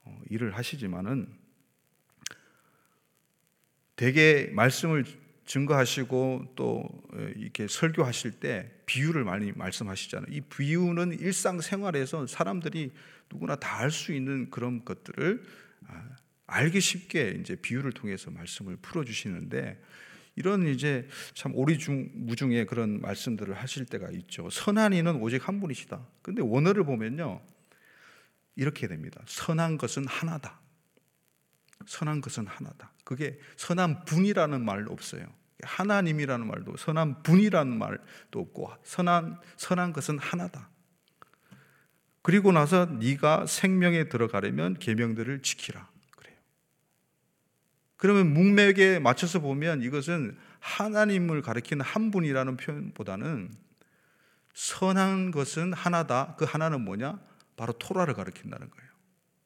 어, 0.05 0.21
일을 0.29 0.57
하시지만은 0.57 1.29
대개 3.97 4.51
말씀을 4.53 5.05
증거하시고 5.47 6.53
또 6.57 6.85
이렇게 7.37 7.67
설교하실 7.69 8.33
때 8.41 8.71
비유를 8.87 9.25
많이 9.25 9.53
말씀하시잖아요. 9.53 10.27
이 10.31 10.41
비유는 10.41 11.19
일상생활에서 11.19 12.27
사람들이 12.27 12.93
누구나 13.31 13.57
다 13.57 13.79
알 13.79 13.91
수 13.91 14.13
있는 14.13 14.51
그런 14.51 14.85
것들을 14.85 15.43
아, 15.89 16.09
알기 16.47 16.81
쉽게 16.81 17.39
이제 17.41 17.57
비유를 17.57 17.93
통해서 17.93 18.31
말씀을 18.31 18.77
풀어 18.77 19.05
주시는데 19.05 19.83
이런 20.37 20.67
이제 20.67 21.09
참 21.35 21.55
오리무중의 21.55 22.67
그런 22.67 23.01
말씀들을 23.01 23.55
하실 23.55 23.85
때가 23.87 24.11
있죠. 24.11 24.49
선한 24.51 24.93
이는 24.93 25.17
오직 25.17 25.47
한 25.49 25.61
분이시다. 25.61 26.07
근데 26.23 26.41
원어를 26.43 26.85
보면요. 26.85 27.43
이렇게 28.57 28.87
됩니다. 28.87 29.23
선한 29.27 29.79
것은 29.79 30.07
하나다. 30.07 30.61
선한 31.87 32.21
것은 32.21 32.47
하나다. 32.47 32.93
그게 33.13 33.39
선한 33.57 34.07
분이라는 34.07 34.65
말 34.65 34.87
없어요. 34.89 35.27
하나님이라는 35.63 36.47
말도 36.47 36.79
선한 36.79 37.23
분이라는 37.23 37.79
말도 37.79 38.41
없고 38.41 38.73
선한 38.85 39.39
선한 39.59 39.93
것은 39.93 40.19
하나다. 40.19 40.71
그리고 42.23 42.53
나서 42.53 42.87
네가 42.87 43.45
생명에 43.45 44.09
들어가려면 44.09 44.79
계명들을 44.79 45.43
지키라. 45.43 45.91
그래요. 46.17 46.37
그러면 47.99 48.33
문맥에 48.33 48.99
맞춰서 48.99 49.41
보면 49.41 49.83
이것은 49.83 50.39
하나님을 50.61 51.43
가리키는 51.43 51.85
한 51.85 52.11
분이라는 52.11 52.57
표현보다는 52.57 53.53
선한 54.55 55.33
것은 55.33 55.75
하나다. 55.75 56.35
그 56.37 56.47
하나는 56.47 56.81
뭐냐? 56.81 57.21
바로 57.57 57.75
토라를 57.75 58.15
가리킨다는 58.15 58.71
거예요. 58.71 58.91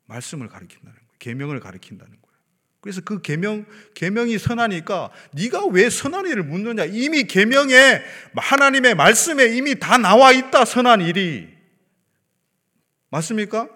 말씀을 0.04 0.46
가리킨다는 0.46 0.94
거예요. 0.94 1.10
계명을 1.18 1.58
가리킨다는 1.58 2.12
거예요. 2.12 2.25
그래서 2.86 3.00
그 3.00 3.20
계명 3.20 3.66
계명이 3.94 4.38
선하니까 4.38 5.10
네가 5.32 5.66
왜 5.66 5.90
선한 5.90 6.28
일을 6.28 6.44
묻느냐? 6.44 6.84
이미 6.84 7.24
계명에 7.24 7.74
하나님의 8.36 8.94
말씀에 8.94 9.56
이미 9.56 9.76
다 9.76 9.98
나와 9.98 10.30
있다 10.30 10.64
선한 10.64 11.00
일이 11.00 11.48
맞습니까? 13.08 13.68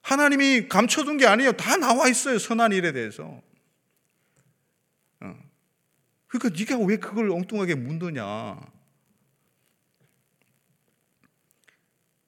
하나님이 0.00 0.66
감춰둔 0.68 1.18
게 1.18 1.28
아니에요. 1.28 1.52
다 1.52 1.76
나와 1.76 2.08
있어요. 2.08 2.40
선한 2.40 2.72
일에 2.72 2.90
대해서. 2.90 3.40
어. 5.20 5.36
그러니까 6.26 6.58
네가 6.58 6.84
왜 6.84 6.96
그걸 6.96 7.30
엉뚱하게 7.30 7.76
묻느냐? 7.76 8.60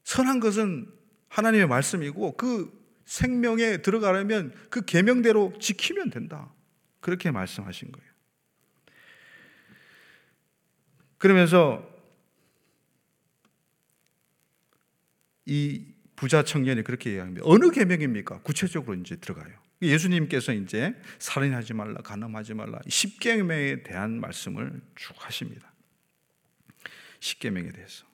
선한 0.04 0.38
것은 0.38 0.92
하나님의 1.28 1.66
말씀이고 1.66 2.37
그 2.37 2.77
생명에 3.09 3.79
들어가려면 3.79 4.53
그 4.69 4.85
계명대로 4.85 5.55
지키면 5.59 6.11
된다. 6.11 6.53
그렇게 7.00 7.31
말씀하신 7.31 7.91
거예요. 7.91 8.09
그러면서 11.17 11.88
이 15.47 15.87
부자 16.17 16.43
청년이 16.43 16.83
그렇게 16.83 17.11
이야기합니다. 17.11 17.47
어느 17.49 17.71
계명입니까? 17.71 18.43
구체적으로 18.43 18.95
이제 18.99 19.17
들어가요. 19.17 19.59
예수님께서 19.81 20.53
이제 20.53 20.95
살인하지 21.19 21.73
말라, 21.73 22.03
간음하지 22.03 22.53
말라, 22.53 22.79
십계명에 22.87 23.85
대한 23.85 24.21
말씀을 24.21 24.83
쭉 24.97 25.15
하십니다. 25.17 25.73
십계명에 27.21 27.71
대해서. 27.71 28.08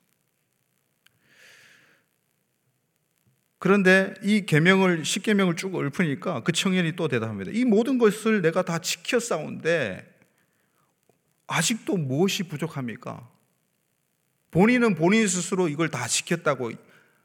그런데 3.65 4.13
이 4.23 4.45
계명을 4.45 5.07
십계명을 5.07 5.57
쭉 5.57 5.75
읊으니까 5.75 6.43
그 6.43 6.53
청년이 6.53 6.97
또 6.97 7.09
대답합니다. 7.09 7.51
이 7.55 7.65
모든 7.65 7.97
것을 7.97 8.43
내가 8.43 8.61
다 8.61 8.79
지켜 8.79 9.19
싸운데 9.19 10.05
아직도 11.47 11.97
무엇이 11.97 12.43
부족합니까? 12.43 13.27
본인은 14.51 14.97
본인 14.97 15.27
스스로 15.27 15.69
이걸 15.69 15.89
다 15.89 16.07
지켰다고 16.07 16.73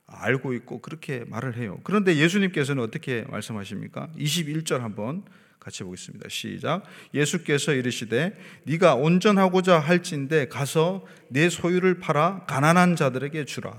알고 0.05 0.53
있고 0.53 0.79
그렇게 0.79 1.25
말을 1.27 1.57
해요. 1.57 1.81
그런데 1.83 2.15
예수님께서는 2.15 2.81
어떻게 2.81 3.23
말씀하십니까? 3.23 4.07
21절 4.17 4.79
한번 4.79 5.25
같이 5.59 5.83
보겠습니다. 5.83 6.29
시작. 6.29 6.83
예수께서 7.13 7.73
이르시되 7.73 8.33
네가 8.63 8.95
온전하고자 8.95 9.77
할진대 9.77 10.47
가서 10.47 11.05
내 11.27 11.49
소유를 11.49 11.99
팔아 11.99 12.45
가난한 12.47 12.95
자들에게 12.95 13.43
주라. 13.43 13.75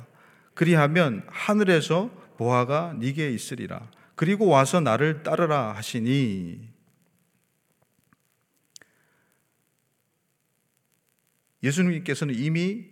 그리하면 0.52 1.23
하늘에서 1.26 2.20
보아가 2.41 2.95
네게 2.95 3.33
있으리라. 3.33 3.91
그리고 4.15 4.47
와서 4.47 4.81
나를 4.81 5.23
따르라 5.23 5.75
하시니 5.75 6.71
예수님께서는 11.63 12.35
이미 12.35 12.87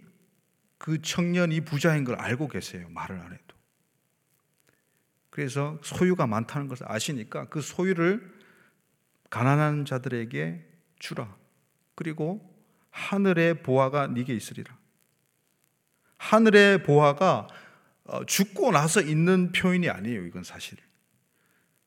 그 0.76 1.00
청년이 1.00 1.62
부자인 1.62 2.05
걸 2.05 2.17
알고 2.17 2.49
계세요. 2.49 2.90
말을 2.90 3.19
안 3.19 3.33
해도. 3.33 3.57
그래서 5.31 5.78
소유가 5.83 6.26
많다는 6.26 6.69
것을 6.69 6.85
아시니까 6.87 7.47
그 7.47 7.62
소유를 7.62 8.31
가난한 9.31 9.87
자들에게 9.87 10.62
주라. 10.99 11.34
그리고 11.95 12.54
하늘의 12.91 13.63
보화가 13.63 14.08
네게 14.08 14.34
있으리라. 14.34 14.76
하늘의 16.19 16.82
보화가 16.82 17.49
어, 17.49 17.68
죽고 18.26 18.71
나서 18.73 19.00
있는 19.00 19.52
표현이 19.52 19.88
아니에요. 19.88 20.25
이건 20.25 20.42
사실. 20.42 20.78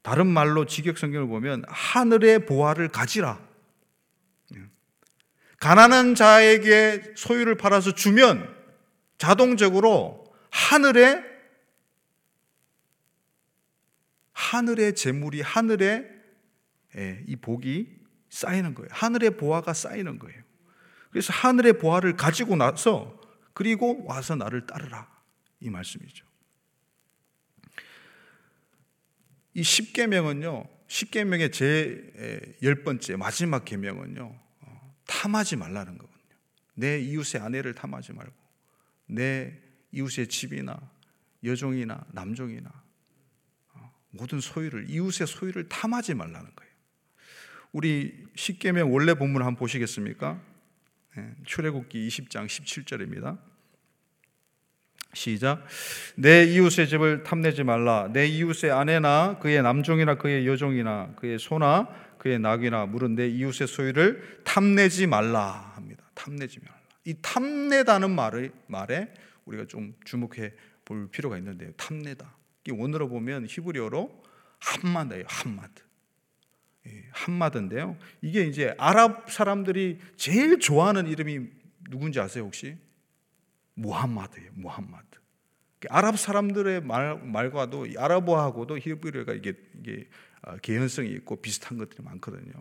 다른 0.01 0.27
말로 0.27 0.65
직역 0.65 0.97
성경을 0.97 1.27
보면 1.27 1.63
하늘의 1.67 2.45
보화를 2.45 2.89
가지라. 2.89 3.39
예. 4.55 4.59
가난한 5.59 6.15
자에게 6.15 7.13
소유를 7.15 7.55
팔아서 7.55 7.93
주면 7.93 8.55
자동적으로 9.17 10.25
하늘에 10.49 11.23
하늘의 14.33 14.95
재물이 14.95 15.41
하늘에 15.41 16.09
예, 16.97 17.23
이 17.27 17.35
복이 17.35 17.87
쌓이는 18.29 18.73
거예요. 18.73 18.89
하늘의 18.91 19.37
보화가 19.37 19.73
쌓이는 19.73 20.17
거예요. 20.19 20.41
그래서 21.11 21.31
하늘의 21.31 21.73
보화를 21.73 22.15
가지고 22.15 22.55
나서 22.55 23.19
그리고 23.53 24.03
와서 24.05 24.35
나를 24.35 24.65
따르라. 24.65 25.10
이 25.61 25.69
말씀이죠. 25.69 26.25
이 29.53 29.63
십계명은요. 29.63 30.67
십계명의 30.87 31.51
제열 31.51 32.83
번째 32.83 33.15
마지막 33.15 33.63
계명은요. 33.63 34.39
어, 34.61 34.95
탐하지 35.07 35.55
말라는 35.55 35.97
거거든요. 35.97 36.35
내 36.73 36.99
이웃의 36.99 37.41
아내를 37.41 37.73
탐하지 37.73 38.13
말고 38.13 38.33
내 39.07 39.57
이웃의 39.91 40.27
집이나 40.27 40.77
여종이나 41.43 42.05
남종이나 42.11 42.69
어, 43.73 43.93
모든 44.09 44.39
소유를 44.39 44.89
이웃의 44.89 45.27
소유를 45.27 45.69
탐하지 45.69 46.13
말라는 46.13 46.55
거예요. 46.55 46.71
우리 47.71 48.25
십계명 48.35 48.93
원래 48.93 49.13
본문 49.13 49.41
한번 49.43 49.55
보시겠습니까? 49.55 50.41
네, 51.15 51.35
출애굽기 51.45 52.07
20장 52.07 52.47
17절입니다. 52.47 53.50
시작. 55.13 55.65
내 56.15 56.45
이웃의 56.45 56.87
집을 56.87 57.23
탐내지 57.23 57.63
말라. 57.63 58.09
내 58.11 58.25
이웃의 58.27 58.71
아내나 58.71 59.39
그의 59.39 59.61
남종이나 59.61 60.15
그의 60.15 60.47
여종이나 60.47 61.13
그의 61.15 61.39
소나 61.39 61.89
그의 62.17 62.39
낙이나 62.39 62.85
물은 62.85 63.15
내 63.15 63.27
이웃의 63.27 63.67
소유를 63.67 64.41
탐내지 64.43 65.07
말라 65.07 65.73
합니다. 65.75 66.03
탐내지 66.13 66.59
말라. 66.59 66.79
이 67.05 67.15
탐내다는 67.21 68.11
말을 68.11 68.51
말에 68.67 69.13
우리가 69.45 69.65
좀 69.65 69.95
주목해 70.05 70.53
볼 70.85 71.09
필요가 71.09 71.37
있는데요. 71.37 71.71
탐내다. 71.73 72.35
이 72.67 72.71
원어로 72.71 73.09
보면 73.09 73.47
히브리어로 73.49 74.23
한마드예요. 74.59 75.25
한마드. 75.27 75.81
예, 76.87 77.03
한마드인데요. 77.11 77.97
이게 78.21 78.43
이제 78.43 78.75
아랍 78.77 79.31
사람들이 79.31 79.99
제일 80.15 80.59
좋아하는 80.59 81.07
이름이 81.07 81.47
누군지 81.89 82.19
아세요 82.19 82.43
혹시? 82.45 82.75
무함마드예요. 83.75 84.51
무함마드. 84.55 85.05
아랍 85.89 86.17
사람들의 86.19 86.81
말, 86.81 87.17
말과도 87.23 87.87
아랍어하고도 87.97 88.77
히브리어가 88.77 89.33
이게, 89.33 89.53
이게 89.79 90.09
어, 90.43 90.57
개연성이 90.57 91.09
있고 91.09 91.41
비슷한 91.41 91.77
것들이 91.77 92.03
많거든요. 92.03 92.53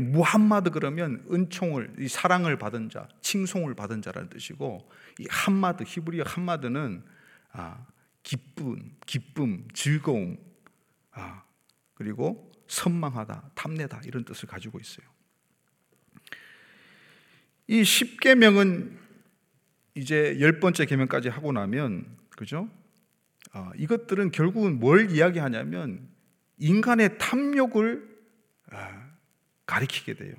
무함마드 0.00 0.70
그러면 0.70 1.24
은총을 1.30 1.96
이 1.98 2.08
사랑을 2.08 2.56
받은 2.56 2.88
자, 2.88 3.08
칭송을 3.20 3.74
받은 3.74 4.00
자라는 4.00 4.30
뜻이고 4.30 4.90
이 5.18 5.26
함마드 5.28 5.84
히브리어 5.86 6.24
함마드는 6.26 7.04
아, 7.52 7.86
기쁨, 8.22 8.96
기쁨, 9.04 9.68
즐거움, 9.74 10.38
아, 11.10 11.42
그리고 11.94 12.50
선망하다, 12.66 13.50
탐내다 13.54 14.00
이런 14.06 14.24
뜻을 14.24 14.48
가지고 14.48 14.78
있어요. 14.78 15.06
이 17.66 17.84
십계명은 17.84 19.01
이제 19.94 20.38
열 20.40 20.60
번째 20.60 20.86
계명까지 20.86 21.28
하고 21.28 21.52
나면 21.52 22.06
그죠? 22.30 22.68
어, 23.52 23.70
이것들은 23.76 24.30
결국은 24.30 24.78
뭘 24.78 25.10
이야기하냐면 25.10 26.08
인간의 26.58 27.18
탐욕을 27.18 28.08
아, 28.70 29.10
가리키게 29.66 30.14
돼요. 30.14 30.34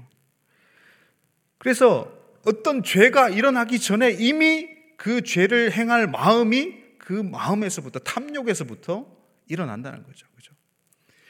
그래서 1.58 2.12
어떤 2.46 2.84
죄가 2.84 3.30
일어나기 3.30 3.80
전에 3.80 4.12
이미 4.12 4.70
그 4.98 5.22
죄를 5.22 5.72
행할 5.72 6.08
마음이 6.08 6.84
그 6.98 7.14
마음에서부터 7.14 8.00
탐욕에서부터 8.00 9.06
일어난다는 9.48 10.04
거죠. 10.04 10.28
그죠? 10.36 10.54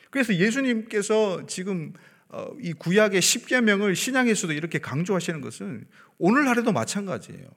그래서 0.09 0.35
예수님께서 0.35 1.45
지금 1.47 1.93
어, 2.29 2.47
이 2.59 2.73
구약의 2.73 3.21
십계명을 3.21 3.95
신약에서도 3.95 4.53
이렇게 4.53 4.79
강조하시는 4.79 5.41
것은 5.41 5.85
오늘날에도 6.17 6.71
마찬가지예요. 6.71 7.47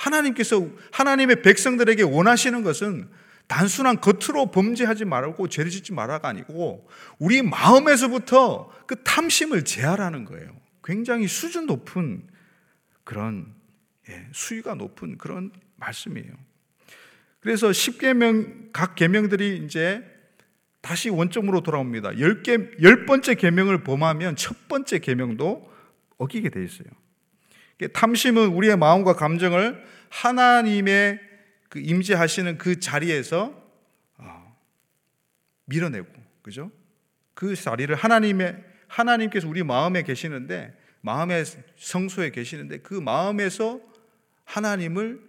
하나님께서 0.00 0.66
하나님의 0.92 1.42
백성들에게 1.42 2.02
원하시는 2.02 2.62
것은 2.62 3.08
단순한 3.46 4.00
겉으로 4.00 4.50
범죄하지 4.50 5.04
말고 5.04 5.48
죄를 5.48 5.70
짓지 5.70 5.92
말아가 5.92 6.28
아니고 6.28 6.88
우리 7.18 7.42
마음에서부터 7.42 8.70
그 8.86 9.02
탐심을 9.02 9.64
제하라는 9.64 10.24
거예요. 10.24 10.56
굉장히 10.82 11.26
수준 11.26 11.66
높은 11.66 12.26
그런 13.04 13.52
예, 14.08 14.26
수위가 14.32 14.74
높은 14.74 15.18
그런 15.18 15.52
말씀이에요. 15.76 16.32
그래서 17.40 17.70
10계명 17.70 18.72
각 18.72 18.94
계명들이 18.94 19.64
이제 19.64 20.04
다시 20.80 21.10
원점으로 21.10 21.60
돌아옵니다. 21.60 22.12
10개 22.12 22.78
10번째 22.80 23.38
계명을 23.38 23.82
범하면 23.82 24.36
첫 24.36 24.68
번째 24.68 24.98
계명도 24.98 25.70
어기게 26.18 26.50
돼 26.50 26.64
있어요. 26.64 26.88
탐심은 27.88 28.48
우리의 28.48 28.76
마음과 28.76 29.14
감정을 29.14 29.84
하나님의 30.10 31.20
그 31.68 31.78
임재하시는 31.78 32.58
그 32.58 32.80
자리에서 32.80 33.54
어, 34.16 34.56
밀어내고 35.66 36.08
그죠? 36.42 36.70
그 37.34 37.54
자리를 37.54 37.94
하나님의 37.94 38.64
하나님께서 38.88 39.48
우리 39.48 39.62
마음에 39.62 40.02
계시는데 40.02 40.76
마음의 41.00 41.44
성소에 41.76 42.30
계시는데 42.30 42.78
그 42.78 42.94
마음에서 42.94 43.80
하나님을 44.44 45.20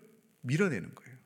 밀어내는 0.41 0.95
거예요. 0.95 1.17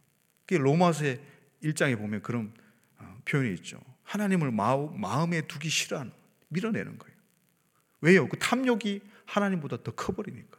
그게 0.45 0.57
로마서의 0.57 1.19
1장에 1.63 1.97
보면 1.97 2.21
그런 2.21 2.53
어, 2.99 3.17
표현이 3.25 3.53
있죠. 3.55 3.79
하나님을 4.03 4.51
마음에 4.51 5.41
두기 5.47 5.69
싫어하는 5.69 6.11
밀어내는 6.49 6.99
거예요. 6.99 7.15
왜요? 8.01 8.29
그 8.29 8.37
탐욕이 8.37 9.01
하나님보다 9.25 9.77
더 9.83 9.91
커버리니까. 9.91 10.54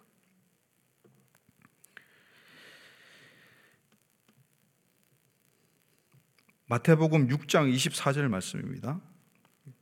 마태복음 6.69 7.29
6장 7.29 7.73
24절 7.73 8.29
말씀입니다. 8.29 9.01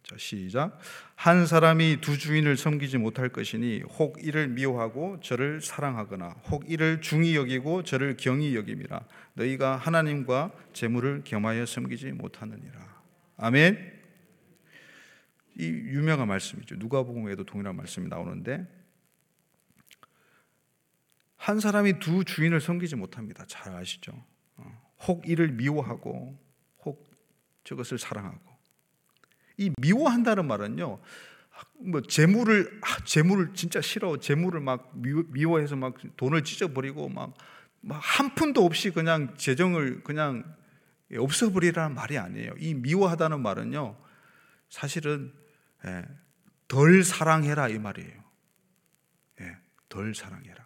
자, 0.02 0.16
시작. 0.18 0.78
한 1.14 1.46
사람이 1.46 2.02
두 2.02 2.18
주인을 2.18 2.58
섬기지 2.58 2.98
못할 2.98 3.30
것이니 3.30 3.82
혹 3.98 4.22
이를 4.22 4.48
미워하고 4.48 5.18
저를 5.20 5.62
사랑하거나 5.62 6.28
혹 6.50 6.70
이를 6.70 7.00
중히 7.00 7.36
여기고 7.36 7.84
저를 7.84 8.18
경히 8.18 8.54
여김이라. 8.54 9.00
너희가 9.32 9.76
하나님과 9.76 10.52
재물을 10.74 11.22
겸하여 11.24 11.64
섬기지 11.64 12.12
못하느니라. 12.12 13.02
아멘. 13.38 14.02
이 15.58 15.64
유명한 15.64 16.28
말씀이죠. 16.28 16.76
누가복음에도 16.76 17.44
동일한 17.44 17.76
말씀이 17.76 18.08
나오는데 18.08 18.66
한 21.36 21.60
사람이 21.60 21.98
두 21.98 22.24
주인을 22.24 22.60
섬기지 22.60 22.96
못합니다. 22.96 23.44
잘 23.46 23.74
아시죠? 23.74 24.12
어, 24.56 24.82
혹 25.06 25.26
이를 25.26 25.48
미워하고 25.52 26.44
혹 26.84 27.10
저것을 27.64 27.98
사랑하고 27.98 28.40
이 29.56 29.70
미워한다는 29.78 30.46
말은요. 30.46 31.00
뭐 31.78 32.02
재물을 32.02 32.80
아, 32.82 33.04
재물을 33.04 33.54
진짜 33.54 33.80
싫어. 33.80 34.18
재물을 34.18 34.60
막 34.60 34.92
미워 34.94 35.60
해서 35.60 35.76
막 35.76 35.94
돈을 36.16 36.44
찢어버리고 36.44 37.08
막 37.08 37.34
한 37.90 38.34
푼도 38.34 38.64
없이 38.64 38.90
그냥 38.90 39.34
재정을 39.36 40.02
그냥 40.04 40.44
없어버리라는 41.14 41.94
말이 41.94 42.18
아니에요. 42.18 42.54
이 42.58 42.74
미워하다는 42.74 43.40
말은요. 43.40 43.96
사실은 44.70 45.32
예, 45.86 46.04
덜 46.66 47.04
사랑해라 47.04 47.68
이 47.68 47.78
말이에요. 47.78 48.24
예, 49.42 49.56
덜 49.88 50.14
사랑해라. 50.14 50.64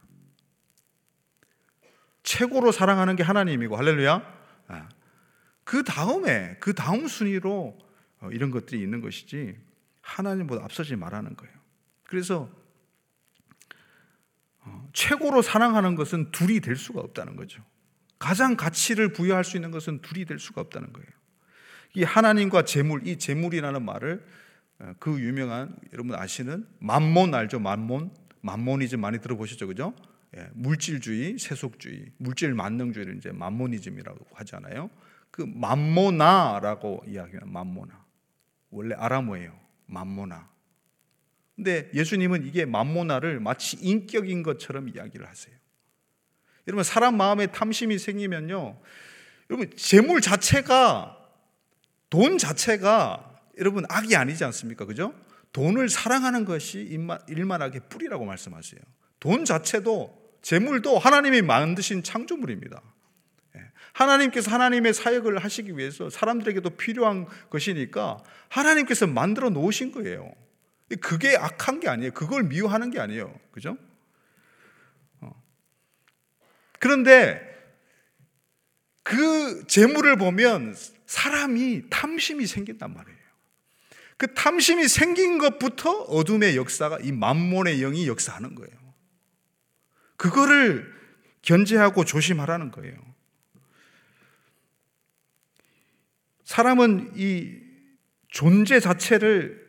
최고로 2.23 2.73
사랑하는 2.73 3.17
게 3.17 3.23
하나님이고 3.23 3.77
할렐루야. 3.77 4.39
예. 4.73 4.98
그 5.69 5.83
다음에 5.83 6.57
그 6.61 6.73
다음 6.73 7.07
순위로 7.07 7.79
어, 8.21 8.31
이런 8.33 8.51
것들이 8.51 8.81
있는 8.81 9.03
것이지 9.03 9.55
하나님보다 10.01 10.65
앞서지 10.65 10.97
말하는 10.97 11.37
거예요. 11.37 11.55
그래서 12.05 12.49
어, 14.61 14.89
최고로 14.95 15.43
사랑하는 15.43 15.95
것은 15.95 16.31
둘이 16.31 16.61
될 16.61 16.75
수가 16.75 17.03
없다는 17.03 17.37
거죠. 17.37 17.63
가장 18.19 18.57
가치를 18.57 19.13
부여할 19.13 19.45
수 19.45 19.59
있는 19.59 19.71
것은 19.71 20.01
둘이 20.01 20.25
될 20.25 20.39
수가 20.39 20.63
없다는 20.63 20.91
거예요. 20.95 21.07
이 21.93 22.03
하나님과 22.03 22.65
재물, 22.65 23.07
이 23.07 23.19
재물이라는 23.19 23.85
말을 23.85 24.27
어, 24.79 24.95
그 24.99 25.21
유명한 25.21 25.77
여러분 25.93 26.15
아시는 26.15 26.67
만몬 26.79 27.35
알죠? 27.35 27.59
만몬, 27.59 28.11
만모니즘 28.41 29.03
많이 29.03 29.21
들어보셨죠, 29.21 29.67
그죠? 29.67 29.95
예, 30.35 30.49
물질주의, 30.55 31.39
세속주의, 31.39 32.13
물질 32.17 32.55
만능주의를 32.55 33.19
이제 33.19 33.33
만모니즘이라고 33.33 34.29
하잖아요. 34.33 34.89
그 35.39 35.43
만모나라고 35.43 37.05
이야기하는 37.07 37.53
만모나. 37.53 38.05
원래 38.71 38.97
아람어예요. 38.97 39.57
만모나. 39.87 40.51
근데 41.55 41.89
예수님은 41.95 42.45
이게 42.45 42.65
만모나를 42.65 43.39
마치 43.39 43.77
인격인 43.77 44.43
것처럼 44.43 44.89
이야기를 44.89 45.29
하세요. 45.29 45.55
여러분 46.67 46.83
사람 46.83 47.17
마음에 47.17 47.47
탐심이 47.47 47.99
생기면요. 47.99 48.81
여러분 49.49 49.71
재물 49.77 50.21
자체가 50.21 51.17
돈 52.11 52.37
자체가 52.37 53.41
여러분 53.59 53.85
악이 53.89 54.17
아니지 54.17 54.43
않습니까? 54.43 54.87
그죠? 54.87 55.15
돈을 55.53 55.89
사랑하는 55.89 56.47
것이 56.47 56.81
일만하게 57.29 57.79
뿌리라고 57.89 58.25
말씀하세요. 58.25 58.81
돈 59.21 59.45
자체도 59.45 60.41
재물도 60.43 60.99
하나님이 60.99 61.43
만드신 61.43 62.03
창조물입니다. 62.03 62.83
하나님께서 63.99 64.53
하나님의 64.53 64.95
사역을 64.95 65.39
하시기 65.39 65.77
위해서 65.77 66.09
사람들에게도 66.09 66.71
필요한 66.71 67.27
것이니까 67.51 68.23
하나님께서 68.49 69.09
만들어 69.09 69.51
놓으신 69.51 69.91
거예요. 69.91 70.33
그게 71.01 71.37
악한 71.37 71.81
게 71.81 71.89
아니에요. 71.89 72.13
그걸 72.13 72.45
미워하는 72.45 72.91
게 72.91 73.01
아니에요. 73.01 73.39
그죠? 73.51 73.77
어. 75.21 75.33
그런데 76.79 77.43
그 79.03 79.67
재물을 79.67 80.17
보면 80.17 80.77
사람이 81.07 81.91
탐심이 81.91 82.47
생긴단 82.47 82.95
말이에요. 82.95 83.19
그 84.17 84.33
탐심이 84.35 84.87
생긴 84.87 85.39
것부터 85.39 85.91
어둠의 85.91 86.57
역사가 86.57 87.01
이 87.01 87.11
만몬의 87.11 87.79
영이 87.81 88.07
역사하는 88.07 88.55
거예요. 88.55 88.77
그거를 90.17 90.93
견제하고 91.43 92.05
조심하라는 92.05 92.71
거예요. 92.71 93.08
사람은 96.59 97.13
이 97.15 97.57
존재 98.27 98.81
자체를 98.81 99.65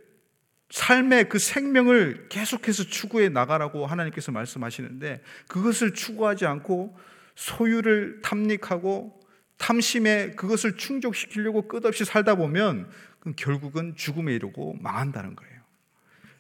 삶의 0.72 1.30
그 1.30 1.38
생명을 1.38 2.30
계속해서 2.30 2.86
추구해 2.86 3.30
나가라고 3.30 3.86
하나님께서 3.86 4.32
말씀하시는데 4.32 5.22
그것을 5.48 5.94
추구하지 5.94 6.48
않고 6.48 6.98
소유를 7.36 8.22
탐닉하고 8.24 9.20
탐심에 9.58 10.32
그것을 10.32 10.78
충족시키려고 10.78 11.68
끝없이 11.68 12.06
살다 12.06 12.34
보면 12.34 12.90
결국은 13.36 13.96
죽음에 13.96 14.34
이르고 14.34 14.78
망한다는 14.82 15.36
거예요. 15.36 15.62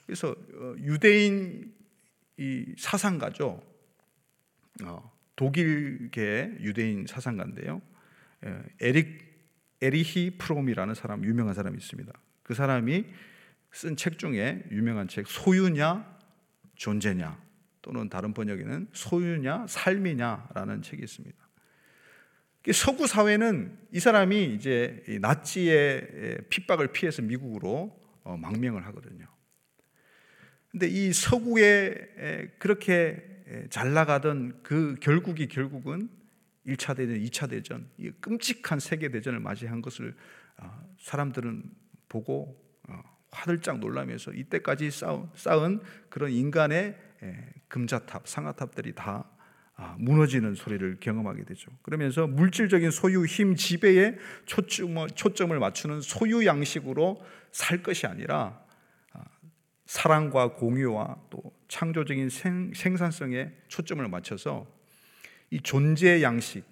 그래서 0.08 0.30
어, 0.32 0.74
유대인 0.80 1.76
이 2.38 2.66
사상가죠. 2.76 3.62
어, 4.84 5.12
독일계 5.36 6.58
유대인 6.62 7.06
사상가인데요. 7.06 7.84
예, 8.48 8.64
에릭 8.82 9.29
에리히 9.82 10.38
프롬이라는 10.38 10.94
사람 10.94 11.24
유명한 11.24 11.54
사람이 11.54 11.78
있습니다. 11.78 12.12
그 12.44 12.54
사람이 12.54 13.06
쓴 13.72 13.96
책 13.96 14.18
중에 14.18 14.64
유명한 14.72 15.08
책 15.08 15.28
소유냐 15.28 16.18
존재냐 16.76 17.40
또는 17.82 18.10
다른 18.10 18.34
번역에는 18.34 18.88
소유냐 18.94 19.68
삶이냐라는 19.68 20.82
책이 20.82 21.04
있습니다. 21.04 21.38
서구 22.74 23.08
사회는 23.08 23.78
이 23.94 24.00
사람이 24.00 24.54
이제 24.56 25.04
나치의 25.22 26.40
핍박을 26.50 26.92
피해서 26.92 27.22
미국으로 27.22 27.98
어, 28.24 28.38
망명을 28.38 28.86
하거든요. 28.88 29.28
근데 30.70 30.88
이 30.88 31.14
서구에 31.14 32.56
그렇게 32.60 33.24
잘 33.70 33.94
나가던 33.94 34.62
그 34.62 34.96
결국이 35.00 35.48
결국은 35.48 36.10
1차 36.70 36.96
대전, 36.96 37.16
2차 37.20 37.50
대전, 37.50 37.90
이 37.98 38.12
끔찍한 38.22 38.80
세계 38.80 39.10
대전을 39.10 39.40
맞이한 39.40 39.82
것을 39.82 40.16
어, 40.58 40.96
사람들은 41.00 41.64
보고 42.08 42.62
어, 42.88 43.02
화들짝 43.32 43.80
놀라면서 43.80 44.32
이때까지 44.34 44.90
쌓은 44.92 45.82
그런 46.10 46.32
인간의 46.32 46.98
금자탑, 47.68 48.28
상아탑들이 48.28 48.94
다 48.96 49.30
아, 49.82 49.96
무너지는 49.98 50.56
소리를 50.56 50.98
경험하게 51.00 51.46
되죠. 51.46 51.72
그러면서 51.84 52.28
물질적인 52.28 52.92
소유, 52.92 53.26
힘, 53.26 53.56
지배에 53.56 54.18
초점을 54.46 55.58
맞추는 55.58 56.02
소유 56.02 56.46
양식으로 56.46 57.24
살 57.54 57.82
것이 57.82 58.06
아니라 58.06 58.62
아, 59.14 59.24
사랑과 59.86 60.52
공유와 60.52 61.28
또 61.30 61.42
창조적인 61.70 62.30
생, 62.30 62.74
산성에 62.74 63.54
초점을 63.70 64.06
맞춰서 64.10 64.68
이 65.52 65.60
존재 65.62 66.22
양식 66.22 66.64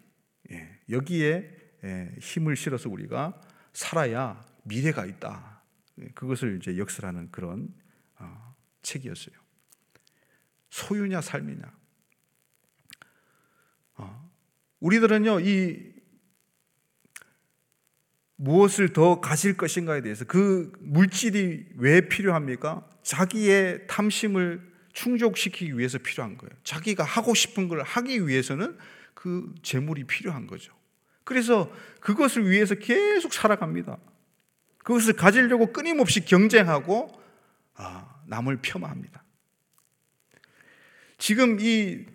예, 0.51 0.79
여기에 0.89 1.57
예, 1.83 2.15
힘을 2.19 2.55
실어서 2.55 2.89
우리가 2.89 3.39
살아야 3.73 4.45
미래가 4.63 5.05
있다. 5.05 5.63
예, 5.99 6.07
그것을 6.09 6.57
이제 6.57 6.77
역설하는 6.77 7.31
그런 7.31 7.73
어, 8.19 8.55
책이었어요. 8.81 9.35
소유냐 10.69 11.21
삶이냐. 11.21 11.77
어, 13.95 14.31
우리들은요 14.79 15.39
이 15.41 15.97
무엇을 18.37 18.93
더 18.93 19.19
가질 19.19 19.57
것인가에 19.57 20.01
대해서 20.01 20.23
그 20.25 20.71
물질이 20.79 21.69
왜 21.77 22.07
필요합니까? 22.07 22.87
자기의 23.01 23.87
탐심을 23.87 24.66
충족시키기 24.97 25.77
위해서 25.77 25.99
필요한 25.99 26.37
거예요. 26.37 26.51
자기가 26.63 27.03
하고 27.03 27.35
싶은 27.35 27.67
걸 27.67 27.83
하기 27.83 28.27
위해서는 28.27 28.77
그 29.13 29.53
재물이 29.61 30.05
필요한 30.05 30.47
거죠. 30.47 30.73
그래서 31.23 31.71
그것을 31.99 32.49
위해서 32.49 32.73
계속 32.73 33.31
살아갑니다. 33.31 33.97
그것을 34.79 35.13
가지려고 35.13 35.71
끊임없이 35.71 36.25
경쟁하고 36.25 37.11
아, 37.75 38.21
남을 38.25 38.57
폄하합니다. 38.63 39.23
지금 41.19 41.59
이 41.59 42.05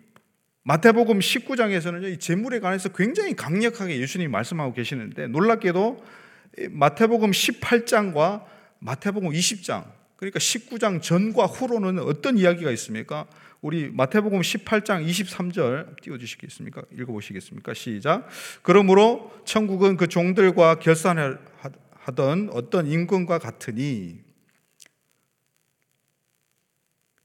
마태복음 0.63 1.19
19장에서는 1.19 2.11
이 2.11 2.19
재물에 2.19 2.59
관해서 2.59 2.89
굉장히 2.89 3.33
강력하게 3.33 3.97
예수님이 3.99 4.29
말씀하고 4.29 4.73
계시는데 4.73 5.27
놀랍게도 5.27 6.03
마태복음 6.71 7.31
18장과 7.31 8.45
마태복음 8.79 9.29
20장 9.29 10.02
그러니까 10.23 10.39
19장 10.39 11.01
전과 11.01 11.47
후로는 11.47 11.99
어떤 11.99 12.37
이야기가 12.37 12.71
있습니까? 12.71 13.27
우리 13.61 13.89
마태복음 13.89 14.39
18장 14.39 15.05
23절 15.05 16.01
띄워 16.01 16.17
주시겠습니까? 16.17 16.83
읽어 16.93 17.11
보시겠습니까? 17.11 17.73
시작. 17.73 18.27
그러므로 18.61 19.33
천국은 19.45 19.97
그 19.97 20.07
종들과 20.07 20.79
결산하던 20.79 22.51
어떤 22.53 22.87
임금과 22.87 23.39
같으니 23.39 24.21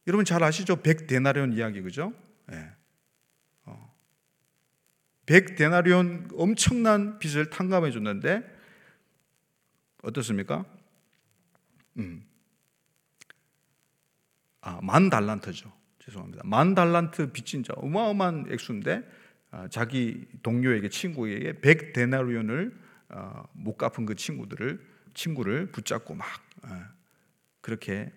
여러분 0.08 0.24
잘 0.24 0.42
아시죠? 0.42 0.76
100데나리온 0.76 1.56
이야기 1.56 1.82
그죠? 1.82 2.12
네. 2.46 2.68
어. 3.64 3.94
100데나리온 5.26 6.30
엄청난 6.34 7.18
빚을 7.20 7.50
탕감해 7.50 7.92
줬는데 7.92 8.42
어떻습니까? 10.02 10.64
음. 11.98 12.27
아, 14.68 14.80
만 14.82 15.08
달란트죠. 15.08 15.72
죄송합니다. 15.98 16.42
만 16.44 16.74
달란트 16.74 17.32
빚진 17.32 17.62
자 17.62 17.72
어마어마한 17.76 18.48
액수인데 18.50 19.02
아, 19.50 19.66
자기 19.68 20.26
동료에게 20.42 20.90
친구에게 20.90 21.60
100 21.60 21.94
데나리온을 21.94 22.76
아, 23.08 23.44
못 23.54 23.78
갚은 23.78 24.04
그 24.04 24.14
친구들을 24.14 24.78
친구를 25.14 25.72
붙잡고 25.72 26.14
막 26.14 26.26
아, 26.62 26.90
그렇게 27.62 28.12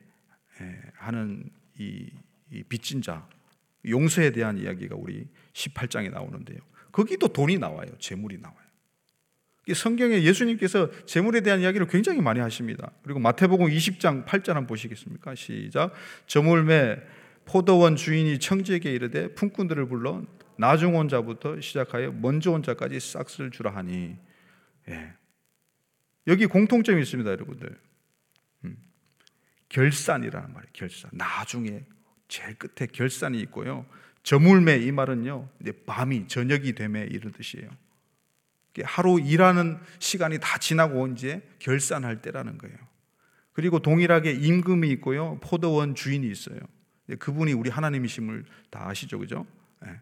예, 0.60 0.82
하는 0.96 1.50
이, 1.80 2.12
이 2.52 2.64
빚진 2.64 3.02
자 3.02 3.26
용서에 3.88 4.32
대한 4.32 4.58
이야기가 4.58 4.98
우리 4.98 5.26
18장에 5.54 6.12
나오는데요. 6.12 6.60
거기도 6.92 7.30
돈이 7.30 7.60
나와요. 7.60 7.88
재물이 7.98 8.40
나와요. 8.40 8.60
성경에 9.74 10.24
예수님께서 10.24 10.90
재물에 11.06 11.42
대한 11.42 11.62
이야기를 11.62 11.88
굉장히 11.88 12.22
많이 12.22 12.40
하십니다. 12.40 12.92
그리고 13.04 13.20
마태복음 13.20 13.68
20장 13.68 14.26
8절 14.26 14.48
한번 14.48 14.68
보시겠습니까? 14.68 15.36
시작. 15.36 15.94
저물매 16.26 16.98
포도원 17.46 17.96
주인이 17.96 18.40
청지에게 18.40 18.92
이르되 18.92 19.34
품꾼들을 19.36 19.88
불러 19.88 20.24
나중 20.58 20.96
온 20.96 21.10
자부터 21.10 21.60
시작하여 21.62 22.12
먼저 22.12 22.52
온 22.52 22.64
자까지 22.64 23.00
싹쓸 23.00 23.52
주라 23.52 23.72
하니 23.76 24.16
예. 24.90 25.14
여기 26.28 26.46
공통점이 26.46 27.02
있습니다, 27.02 27.30
여러분들. 27.32 27.80
음. 28.66 28.78
결산이라는 29.70 30.54
말이에요. 30.54 30.72
결산. 30.74 31.10
나중에 31.14 31.84
제일 32.28 32.56
끝에 32.56 32.88
결산이 32.88 33.40
있고요. 33.42 33.86
저물매 34.24 34.78
이 34.78 34.92
말은요. 34.92 35.50
이제 35.62 35.72
밤이 35.86 36.28
저녁이 36.28 36.74
되매 36.74 37.08
이런 37.10 37.32
뜻이에요. 37.32 37.70
하루 38.84 39.20
일하는 39.20 39.78
시간이 40.00 40.40
다 40.40 40.58
지나고 40.58 41.08
이제 41.08 41.42
결산할 41.60 42.22
때라는 42.22 42.58
거예요. 42.58 42.76
그리고 43.54 43.80
동일하게 43.80 44.32
임금이 44.32 44.90
있고요. 44.92 45.40
포도원 45.42 45.94
주인이 45.94 46.30
있어요. 46.30 46.60
그분이 47.20 47.54
우리 47.54 47.70
하나님이심을 47.70 48.46
다 48.70 48.88
아시죠. 48.88 49.20
그죠? 49.20 49.46
네. 49.82 50.00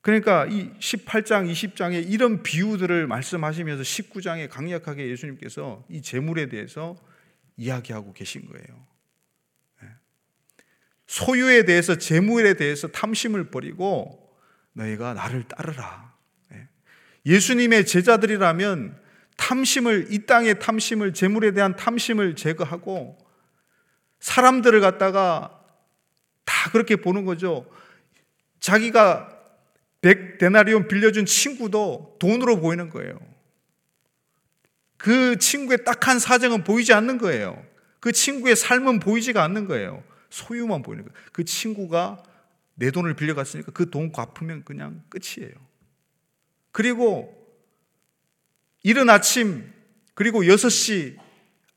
그러니까 0.00 0.46
이 0.46 0.70
18장, 0.78 1.50
20장에 1.50 2.10
이런 2.10 2.42
비유들을 2.42 3.06
말씀하시면서 3.06 3.82
19장에 3.82 4.48
강력하게 4.48 5.08
예수님께서 5.10 5.84
이 5.88 6.00
재물에 6.00 6.48
대해서 6.48 6.96
이야기하고 7.56 8.12
계신 8.14 8.46
거예요. 8.46 8.86
네. 9.82 9.88
소유에 11.06 11.64
대해서 11.64 11.96
재물에 11.96 12.54
대해서 12.54 12.88
탐심을 12.88 13.50
버리고 13.50 14.34
너희가 14.72 15.14
나를 15.14 15.44
따르라. 15.44 16.13
예수님의 17.26 17.86
제자들이라면 17.86 18.98
탐심을 19.36 20.08
이 20.10 20.26
땅의 20.26 20.58
탐심을 20.60 21.14
재물에 21.14 21.52
대한 21.52 21.74
탐심을 21.76 22.36
제거하고 22.36 23.18
사람들을 24.20 24.80
갖다가 24.80 25.60
다 26.44 26.70
그렇게 26.70 26.96
보는 26.96 27.24
거죠. 27.24 27.66
자기가 28.60 29.30
백 30.00 30.38
데나리온 30.38 30.86
빌려준 30.86 31.26
친구도 31.26 32.16
돈으로 32.20 32.60
보이는 32.60 32.90
거예요. 32.90 33.18
그 34.96 35.38
친구의 35.38 35.84
딱한 35.84 36.18
사정은 36.18 36.64
보이지 36.64 36.92
않는 36.92 37.18
거예요. 37.18 37.62
그 38.00 38.12
친구의 38.12 38.56
삶은 38.56 39.00
보이지가 39.00 39.42
않는 39.42 39.66
거예요. 39.66 40.02
소유만 40.30 40.82
보이는 40.82 41.04
거예요. 41.04 41.18
그 41.32 41.44
친구가 41.44 42.22
내 42.74 42.90
돈을 42.90 43.14
빌려갔으니까 43.14 43.72
그 43.72 43.90
돈 43.90 44.12
갚으면 44.12 44.64
그냥 44.64 45.02
끝이에요. 45.08 45.54
그리고 46.74 47.32
이른 48.82 49.08
아침, 49.08 49.72
그리고 50.14 50.42
6시, 50.42 51.16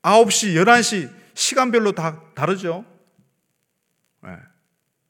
9시, 0.02 0.56
11시, 0.56 1.08
시간별로 1.34 1.92
다 1.92 2.20
다르죠. 2.34 2.84
네. 4.24 4.30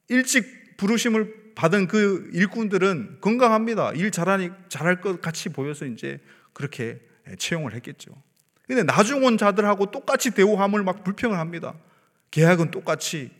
일찍 0.09 0.77
부르심을 0.77 1.55
받은 1.55 1.87
그 1.87 2.29
일꾼들은 2.33 3.17
건강합니다. 3.19 3.93
일 3.93 4.11
잘하니, 4.11 4.51
잘할 4.69 5.01
것 5.01 5.21
같이 5.21 5.49
보여서 5.49 5.85
이제 5.85 6.21
그렇게 6.53 7.01
채용을 7.39 7.73
했겠죠. 7.73 8.11
근데 8.67 8.83
나중 8.83 9.23
온 9.23 9.39
자들하고 9.39 9.89
똑같이 9.89 10.29
대우함을 10.29 10.83
막 10.83 11.03
불평을 11.03 11.35
합니다. 11.35 11.73
계약은 12.29 12.69
똑같이 12.69 13.31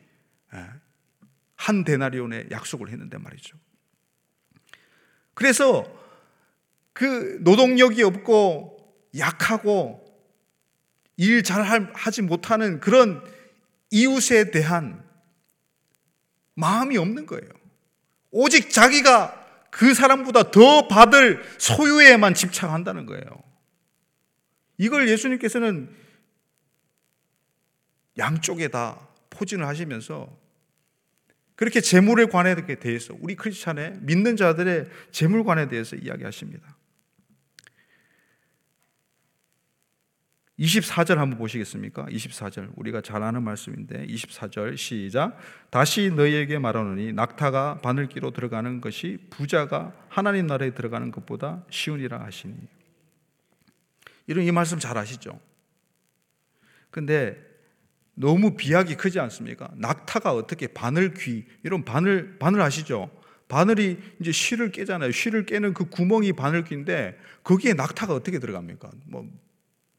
한 1.54 1.84
데나리온의 1.84 2.48
약속을 2.50 2.90
했는데 2.90 3.20
말이죠. 3.20 3.56
그래서 5.36 5.99
그 7.00 7.38
노동력이 7.44 8.04
없고 8.04 8.78
약하고 9.18 10.06
일 11.16 11.44
잘 11.44 11.62
하지 11.94 12.22
못하는 12.22 12.82
그런 12.82 13.24
이웃에 13.90 14.52
대한 14.52 15.02
마음이 16.56 16.98
없는 16.98 17.26
거예요. 17.26 17.50
오직 18.32 18.70
자기가 18.70 19.68
그 19.72 19.94
사람보다 19.94 20.52
더 20.52 20.90
받을 20.90 21.42
소유에만 21.58 22.34
집착한다는 22.34 23.06
거예요. 23.06 23.44
이걸 24.78 25.08
예수님께서는 25.08 25.96
양쪽에 28.18 28.68
다 28.68 29.08
포진을 29.30 29.66
하시면서 29.66 30.38
그렇게 31.56 31.80
재물에 31.80 32.26
관해 32.26 32.56
대해서 32.56 33.16
우리 33.22 33.36
크리스찬의 33.36 34.00
믿는 34.02 34.36
자들의 34.36 34.90
재물관에 35.12 35.70
대해서 35.70 35.96
이야기하십니다. 35.96 36.79
24절 40.60 41.15
한번 41.15 41.39
보시겠습니까? 41.39 42.06
24절. 42.06 42.72
우리가 42.76 43.02
잘 43.02 43.24
아는 43.24 43.43
말씀인데 43.43 44.06
24절 44.08 44.76
시작. 44.76 45.38
다시 45.69 46.12
너희에게 46.12 46.60
말하노니 46.60 47.13
낙타가 47.13 47.80
바늘기로 47.82 48.32
들어가는 48.32 48.82
것이 48.82 49.19
부자가 49.30 49.93
하나님 50.10 50.48
나라에 50.48 50.72
들어가는 50.72 51.12
것보다 51.12 51.63
쉬우니라 51.69 52.19
하시니. 52.22 52.56
이런 54.28 54.45
이 54.45 54.52
말씀 54.52 54.80
잘 54.80 54.98
아시죠? 54.98 55.39
근데 56.91 57.38
너무 58.13 58.58
비약이 58.58 58.95
크지 58.95 59.19
않습니까? 59.22 59.69
낙타가 59.78 60.34
어떻게 60.34 60.67
바늘귀 60.67 61.45
이런 61.63 61.86
바늘 61.86 62.38
바늘 62.38 62.62
아시죠? 62.62 63.10
바늘이 63.48 63.98
이제 64.19 64.32
실을 64.34 64.72
깨잖아요. 64.72 65.12
실을 65.12 65.45
깨는 65.45 65.74
그 65.74 65.86
구멍이 65.86 66.34
바늘귀인데 66.34 67.17
거기에 67.43 67.74
낙타가 67.74 68.13
어떻게 68.13 68.39
들어갑니까? 68.39 68.91
뭐 69.06 69.26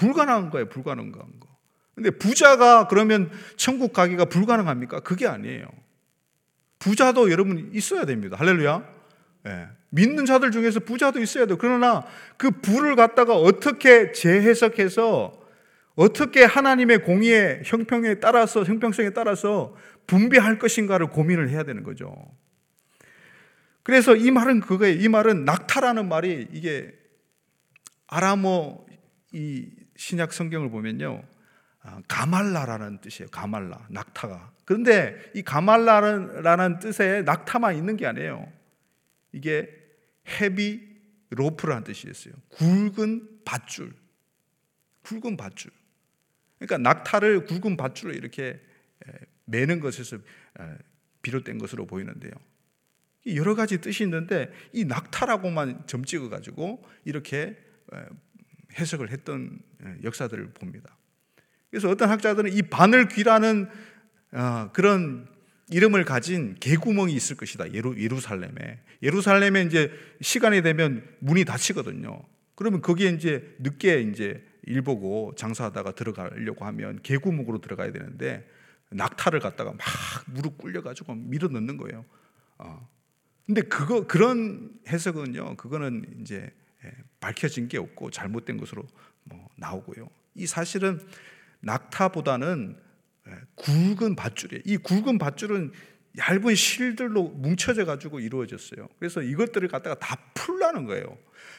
불가능한 0.01 0.51
거예요. 0.51 0.69
불가능한 0.71 1.13
거. 1.13 1.49
근데 1.95 2.11
부자가 2.11 2.89
그러면 2.89 3.31
천국 3.57 3.93
가기가 3.93 4.25
불가능합니까? 4.25 5.01
그게 5.01 5.27
아니에요. 5.27 5.69
부자도 6.79 7.31
여러분 7.31 7.71
있어야 7.75 8.07
됩니다. 8.07 8.39
할렐루야. 8.39 8.83
네. 9.45 9.69
믿는 9.91 10.25
자들 10.25 10.51
중에서 10.51 10.81
부자도 10.81 11.21
있어야 11.21 11.45
돼요. 11.45 11.59
그러나 11.61 12.07
그 12.39 12.51
부를 12.51 12.97
갖다가 12.97 13.37
어떻게 13.37 14.13
재해석해서 14.13 15.39
어떻게 15.97 16.45
하나님의 16.45 17.03
공의의 17.03 17.63
형평에 17.67 18.21
따라서 18.21 18.65
형평성에 18.65 19.11
따라서 19.11 19.77
분배할 20.07 20.59
것인가를 20.59 21.09
고민을 21.09 21.51
해야 21.51 21.65
되는 21.65 21.83
거죠. 21.83 22.15
그래서 23.83 24.17
이 24.17 24.31
말은 24.31 24.61
그거예요. 24.61 24.99
이 24.99 25.09
말은 25.09 25.45
낙타라는 25.45 26.09
말이 26.09 26.49
이게 26.53 26.95
아람어 28.07 28.87
이 29.33 29.80
신약 30.01 30.33
성경을 30.33 30.71
보면요. 30.71 31.23
아, 31.83 32.01
가말라라는 32.09 33.03
뜻이에요. 33.03 33.29
가말라, 33.29 33.87
낙타가. 33.91 34.55
그런데 34.65 35.31
이 35.35 35.43
가말라라는 35.43 36.79
뜻에 36.79 37.21
낙타만 37.23 37.77
있는 37.77 37.99
게 37.99 38.07
아니에요. 38.07 38.51
이게 39.33 39.69
헤비 40.27 40.81
로프라는 41.29 41.85
뜻이었어요. 41.85 42.33
굵은 42.49 43.45
밧줄. 43.45 43.93
굵은 45.03 45.37
밧줄. 45.37 45.71
그러니까 46.59 46.79
낙타를 46.79 47.45
굵은 47.45 47.77
밧줄로 47.77 48.15
이렇게 48.15 48.59
매는 49.45 49.81
것에서 49.81 50.17
비롯된 51.21 51.59
것으로 51.59 51.87
보이는데요. 51.87 52.33
여러 53.35 53.55
가지 53.55 53.83
뜻이 53.83 54.05
있는데 54.05 54.51
이 54.73 54.87
낙타라고만 54.87 55.87
점 55.87 56.07
찍어 56.07 56.31
가지고 56.31 56.83
이렇게 57.05 57.59
해석을 58.79 59.11
했던 59.11 59.59
역사들을 60.03 60.51
봅니다. 60.53 60.97
그래서 61.71 61.89
어떤 61.89 62.11
학자들은 62.11 62.53
이 62.53 62.63
바늘귀라는 62.63 63.69
어, 64.33 64.71
그런 64.73 65.29
이름을 65.71 66.05
가진 66.05 66.57
개구멍이 66.59 67.13
있을 67.15 67.37
것이다. 67.37 67.73
예루, 67.73 67.97
예루살렘에. 67.97 68.81
예루살렘에 69.03 69.63
이제 69.63 69.93
시간이 70.21 70.63
되면 70.63 71.05
문이 71.21 71.45
닫히거든요. 71.45 72.23
그러면 72.57 72.83
거기에 72.83 73.11
이제 73.11 73.57
늦게 73.61 74.03
이제 74.03 74.45
일 74.65 74.83
보고 74.83 75.33
장사하다가 75.37 75.93
들어가려고 75.93 76.65
하면 76.67 77.01
개구멍으로 77.03 77.61
들어가야 77.61 77.93
되는데 77.93 78.47
낙타를 78.91 79.41
갖다가 79.41 79.71
막 79.73 79.81
무릎 80.27 80.59
꿇려가지고 80.59 81.15
밀어 81.15 81.49
넣는 81.49 81.77
거예요. 81.77 82.05
어. 82.59 82.89
근데 83.47 83.63
그거 83.63 84.07
그런 84.07 84.71
해석은요, 84.89 85.57
그거는 85.57 86.05
이제 86.21 86.37
예, 86.37 86.51
밝혀진 87.21 87.69
게 87.69 87.79
없고 87.79 88.11
잘못된 88.11 88.57
것으로 88.57 88.87
뭐 89.25 89.49
나오고요. 89.57 90.09
이 90.35 90.47
사실은 90.47 91.01
낙타보다는 91.61 92.77
예, 93.29 93.33
굵은 93.57 94.17
밧줄이에요. 94.17 94.63
이 94.65 94.77
굵은 94.79 95.19
밧줄은 95.19 95.73
얇은 96.19 96.55
실들로 96.55 97.25
뭉쳐져 97.25 97.85
가지고 97.85 98.19
이루어졌어요. 98.21 98.89
그래서 98.99 99.23
이것들을 99.23 99.69
갖다가 99.69 99.99
다 99.99 100.17
풀라는 100.35 100.87
거예요. 100.87 101.19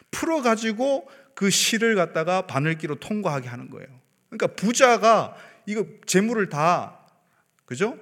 풀어 0.09 0.41
가지고 0.41 1.09
그 1.35 1.49
실을 1.49 1.95
갖다가 1.95 2.47
바늘기로 2.47 2.95
통과하게 2.95 3.47
하는 3.47 3.69
거예요. 3.69 3.87
그러니까 4.29 4.47
부자가 4.55 5.35
이거 5.65 5.85
재물을 6.05 6.49
다 6.49 6.99
그죠? 7.65 7.97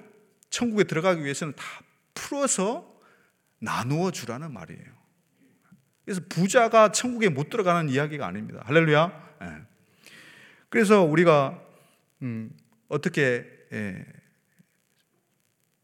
천국에 0.48 0.84
들어가기 0.84 1.22
위해서는 1.22 1.54
다 1.54 1.64
풀어서 2.14 2.92
나누어 3.60 4.10
주라는 4.10 4.52
말이에요. 4.52 4.99
그래서 6.10 6.22
부자가 6.28 6.90
천국에 6.90 7.28
못 7.28 7.50
들어가는 7.50 7.88
이야기가 7.88 8.26
아닙니다. 8.26 8.62
할렐루야. 8.64 9.36
네. 9.42 9.46
그래서 10.68 11.04
우리가 11.04 11.62
음, 12.22 12.50
어떻게 12.88 13.46
예, 13.72 14.04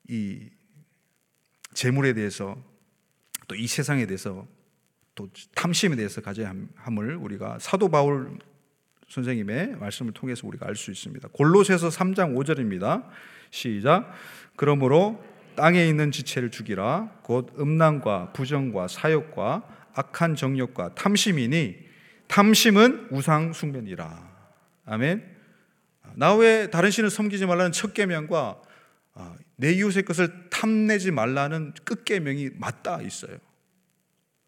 이 0.09 0.51
재물에 1.75 2.13
대해서 2.13 2.61
또 3.47 3.55
이 3.55 3.69
세상에 3.69 4.05
대해서 4.07 4.45
또 5.15 5.29
탐심에 5.55 5.95
대해서 5.95 6.21
가져야 6.21 6.53
함을 6.75 7.15
우리가 7.15 7.61
사도 7.61 7.89
바울 7.89 8.37
선생님의 9.07 9.77
말씀을 9.77 10.13
통해서 10.13 10.45
우리가 10.49 10.67
알 10.67 10.75
수 10.75 10.91
있습니다. 10.91 11.29
골로새서 11.35 11.91
3장 11.91 12.35
5절입니다. 12.35 13.09
시작. 13.53 14.13
그러므로 14.57 15.25
땅에 15.55 15.87
있는 15.87 16.11
지체를 16.11 16.51
죽이라 16.51 17.21
곧 17.23 17.55
음란과 17.61 18.33
부정과 18.33 18.89
사욕과 18.89 19.77
악한 19.97 20.37
정욕과 20.37 20.95
탐심이니 20.95 21.77
탐심은 22.29 23.09
우상 23.11 23.53
숭배니라. 23.53 24.37
아멘. 24.85 25.37
나 26.15 26.35
외에 26.35 26.71
다른 26.71 26.91
신을 26.91 27.11
섬기지 27.11 27.47
말라는 27.47 27.73
첫 27.73 27.95
계명과 27.95 28.63
아, 29.15 29.35
내 29.57 29.73
이웃의 29.73 30.05
것을 30.05 30.51
탐내지 30.51 31.11
말라는 31.11 31.73
끝 31.85 32.05
계명이 32.05 32.51
맞닿아 32.57 33.01
있어요. 33.03 33.39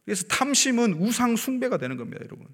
그래서 0.04 0.24
탐심은 0.24 0.94
우상 0.94 1.36
숭배가 1.36 1.78
되는 1.78 1.96
겁니다, 1.96 2.20
여러분. 2.24 2.46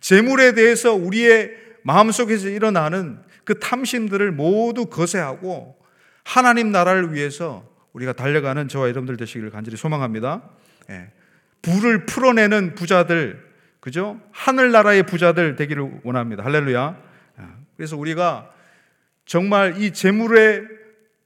재물에 0.00 0.54
대해서 0.54 0.94
우리의 0.94 1.50
마음속에서 1.82 2.48
일어나는 2.48 3.20
그 3.44 3.58
탐심들을 3.58 4.32
모두 4.32 4.86
거세하고 4.86 5.76
하나님 6.24 6.70
나라를 6.70 7.12
위해서 7.12 7.68
우리가 7.92 8.12
달려가는 8.12 8.68
저와 8.68 8.88
여러분들 8.88 9.16
되시기를 9.16 9.50
간절히 9.50 9.76
소망합니다. 9.76 10.42
예. 10.90 11.10
불을 11.62 12.06
풀어내는 12.06 12.74
부자들, 12.74 13.52
그죠? 13.80 14.20
하늘나라의 14.32 15.04
부자들 15.04 15.56
되기를 15.56 16.00
원합니다. 16.04 16.44
할렐루야. 16.44 17.02
아, 17.36 17.56
그래서 17.76 17.96
우리가 17.96 18.50
정말 19.24 19.80
이 19.80 19.92
재물에 19.92 20.62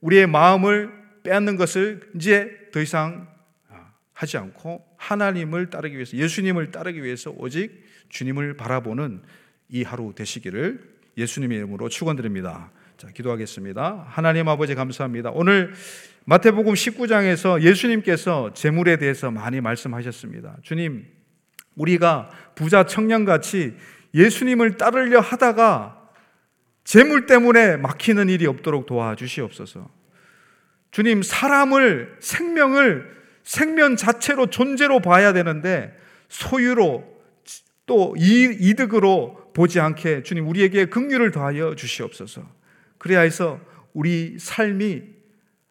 우리의 0.00 0.26
마음을 0.26 0.90
빼앗는 1.22 1.56
것을 1.56 2.00
이제 2.14 2.50
더 2.72 2.80
이상 2.80 3.28
아, 3.68 3.92
하지 4.12 4.36
않고 4.36 4.86
하나님을 4.96 5.70
따르기 5.70 5.96
위해서 5.96 6.16
예수님을 6.16 6.70
따르기 6.70 7.02
위해서 7.02 7.34
오직 7.36 7.84
주님을 8.08 8.56
바라보는 8.56 9.22
이 9.68 9.82
하루 9.82 10.14
되시기를 10.14 10.96
예수님의 11.16 11.58
이름으로 11.58 11.88
축원드립니다. 11.88 12.70
자, 12.96 13.08
기도하겠습니다. 13.08 14.06
하나님 14.08 14.48
아버지 14.48 14.74
감사합니다. 14.74 15.30
오늘 15.34 15.74
마태복음 16.24 16.72
19장에서 16.72 17.60
예수님께서 17.60 18.54
재물에 18.54 18.96
대해서 18.96 19.30
많이 19.30 19.60
말씀하셨습니다. 19.60 20.56
주님, 20.62 21.06
우리가 21.74 22.30
부자 22.54 22.86
청년같이 22.86 23.76
예수님을 24.14 24.78
따르려 24.78 25.20
하다가 25.20 26.08
재물 26.84 27.26
때문에 27.26 27.76
막히는 27.76 28.30
일이 28.30 28.46
없도록 28.46 28.86
도와주시옵소서. 28.86 29.90
주님, 30.90 31.22
사람을, 31.22 32.16
생명을 32.20 33.14
생명 33.42 33.96
자체로 33.96 34.46
존재로 34.46 35.00
봐야 35.00 35.34
되는데 35.34 35.94
소유로 36.30 37.04
또 37.84 38.14
이득으로 38.18 39.52
보지 39.52 39.80
않게 39.80 40.22
주님 40.22 40.48
우리에게 40.48 40.86
긍휼을 40.86 41.30
더하여 41.30 41.74
주시옵소서. 41.74 42.55
그래야 42.98 43.20
해서 43.20 43.60
우리 43.92 44.36
삶이 44.38 45.02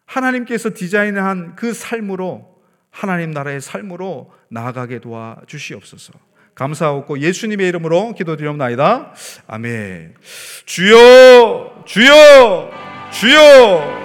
하나님께서 0.06 0.72
디자인한 0.74 1.56
그 1.56 1.74
삶으로 1.74 2.56
하나님 2.92 3.32
나라의 3.32 3.62
삶으로 3.62 4.32
나아가게 4.50 5.00
도와 5.00 5.38
주시옵소서. 5.48 6.14
감사하고 6.56 7.20
예수님의 7.20 7.68
이름으로 7.68 8.14
기도드리옵나이다. 8.14 9.14
아멘. 9.48 10.16
주여, 10.66 11.84
주여, 11.86 12.72
주여. 13.12 14.05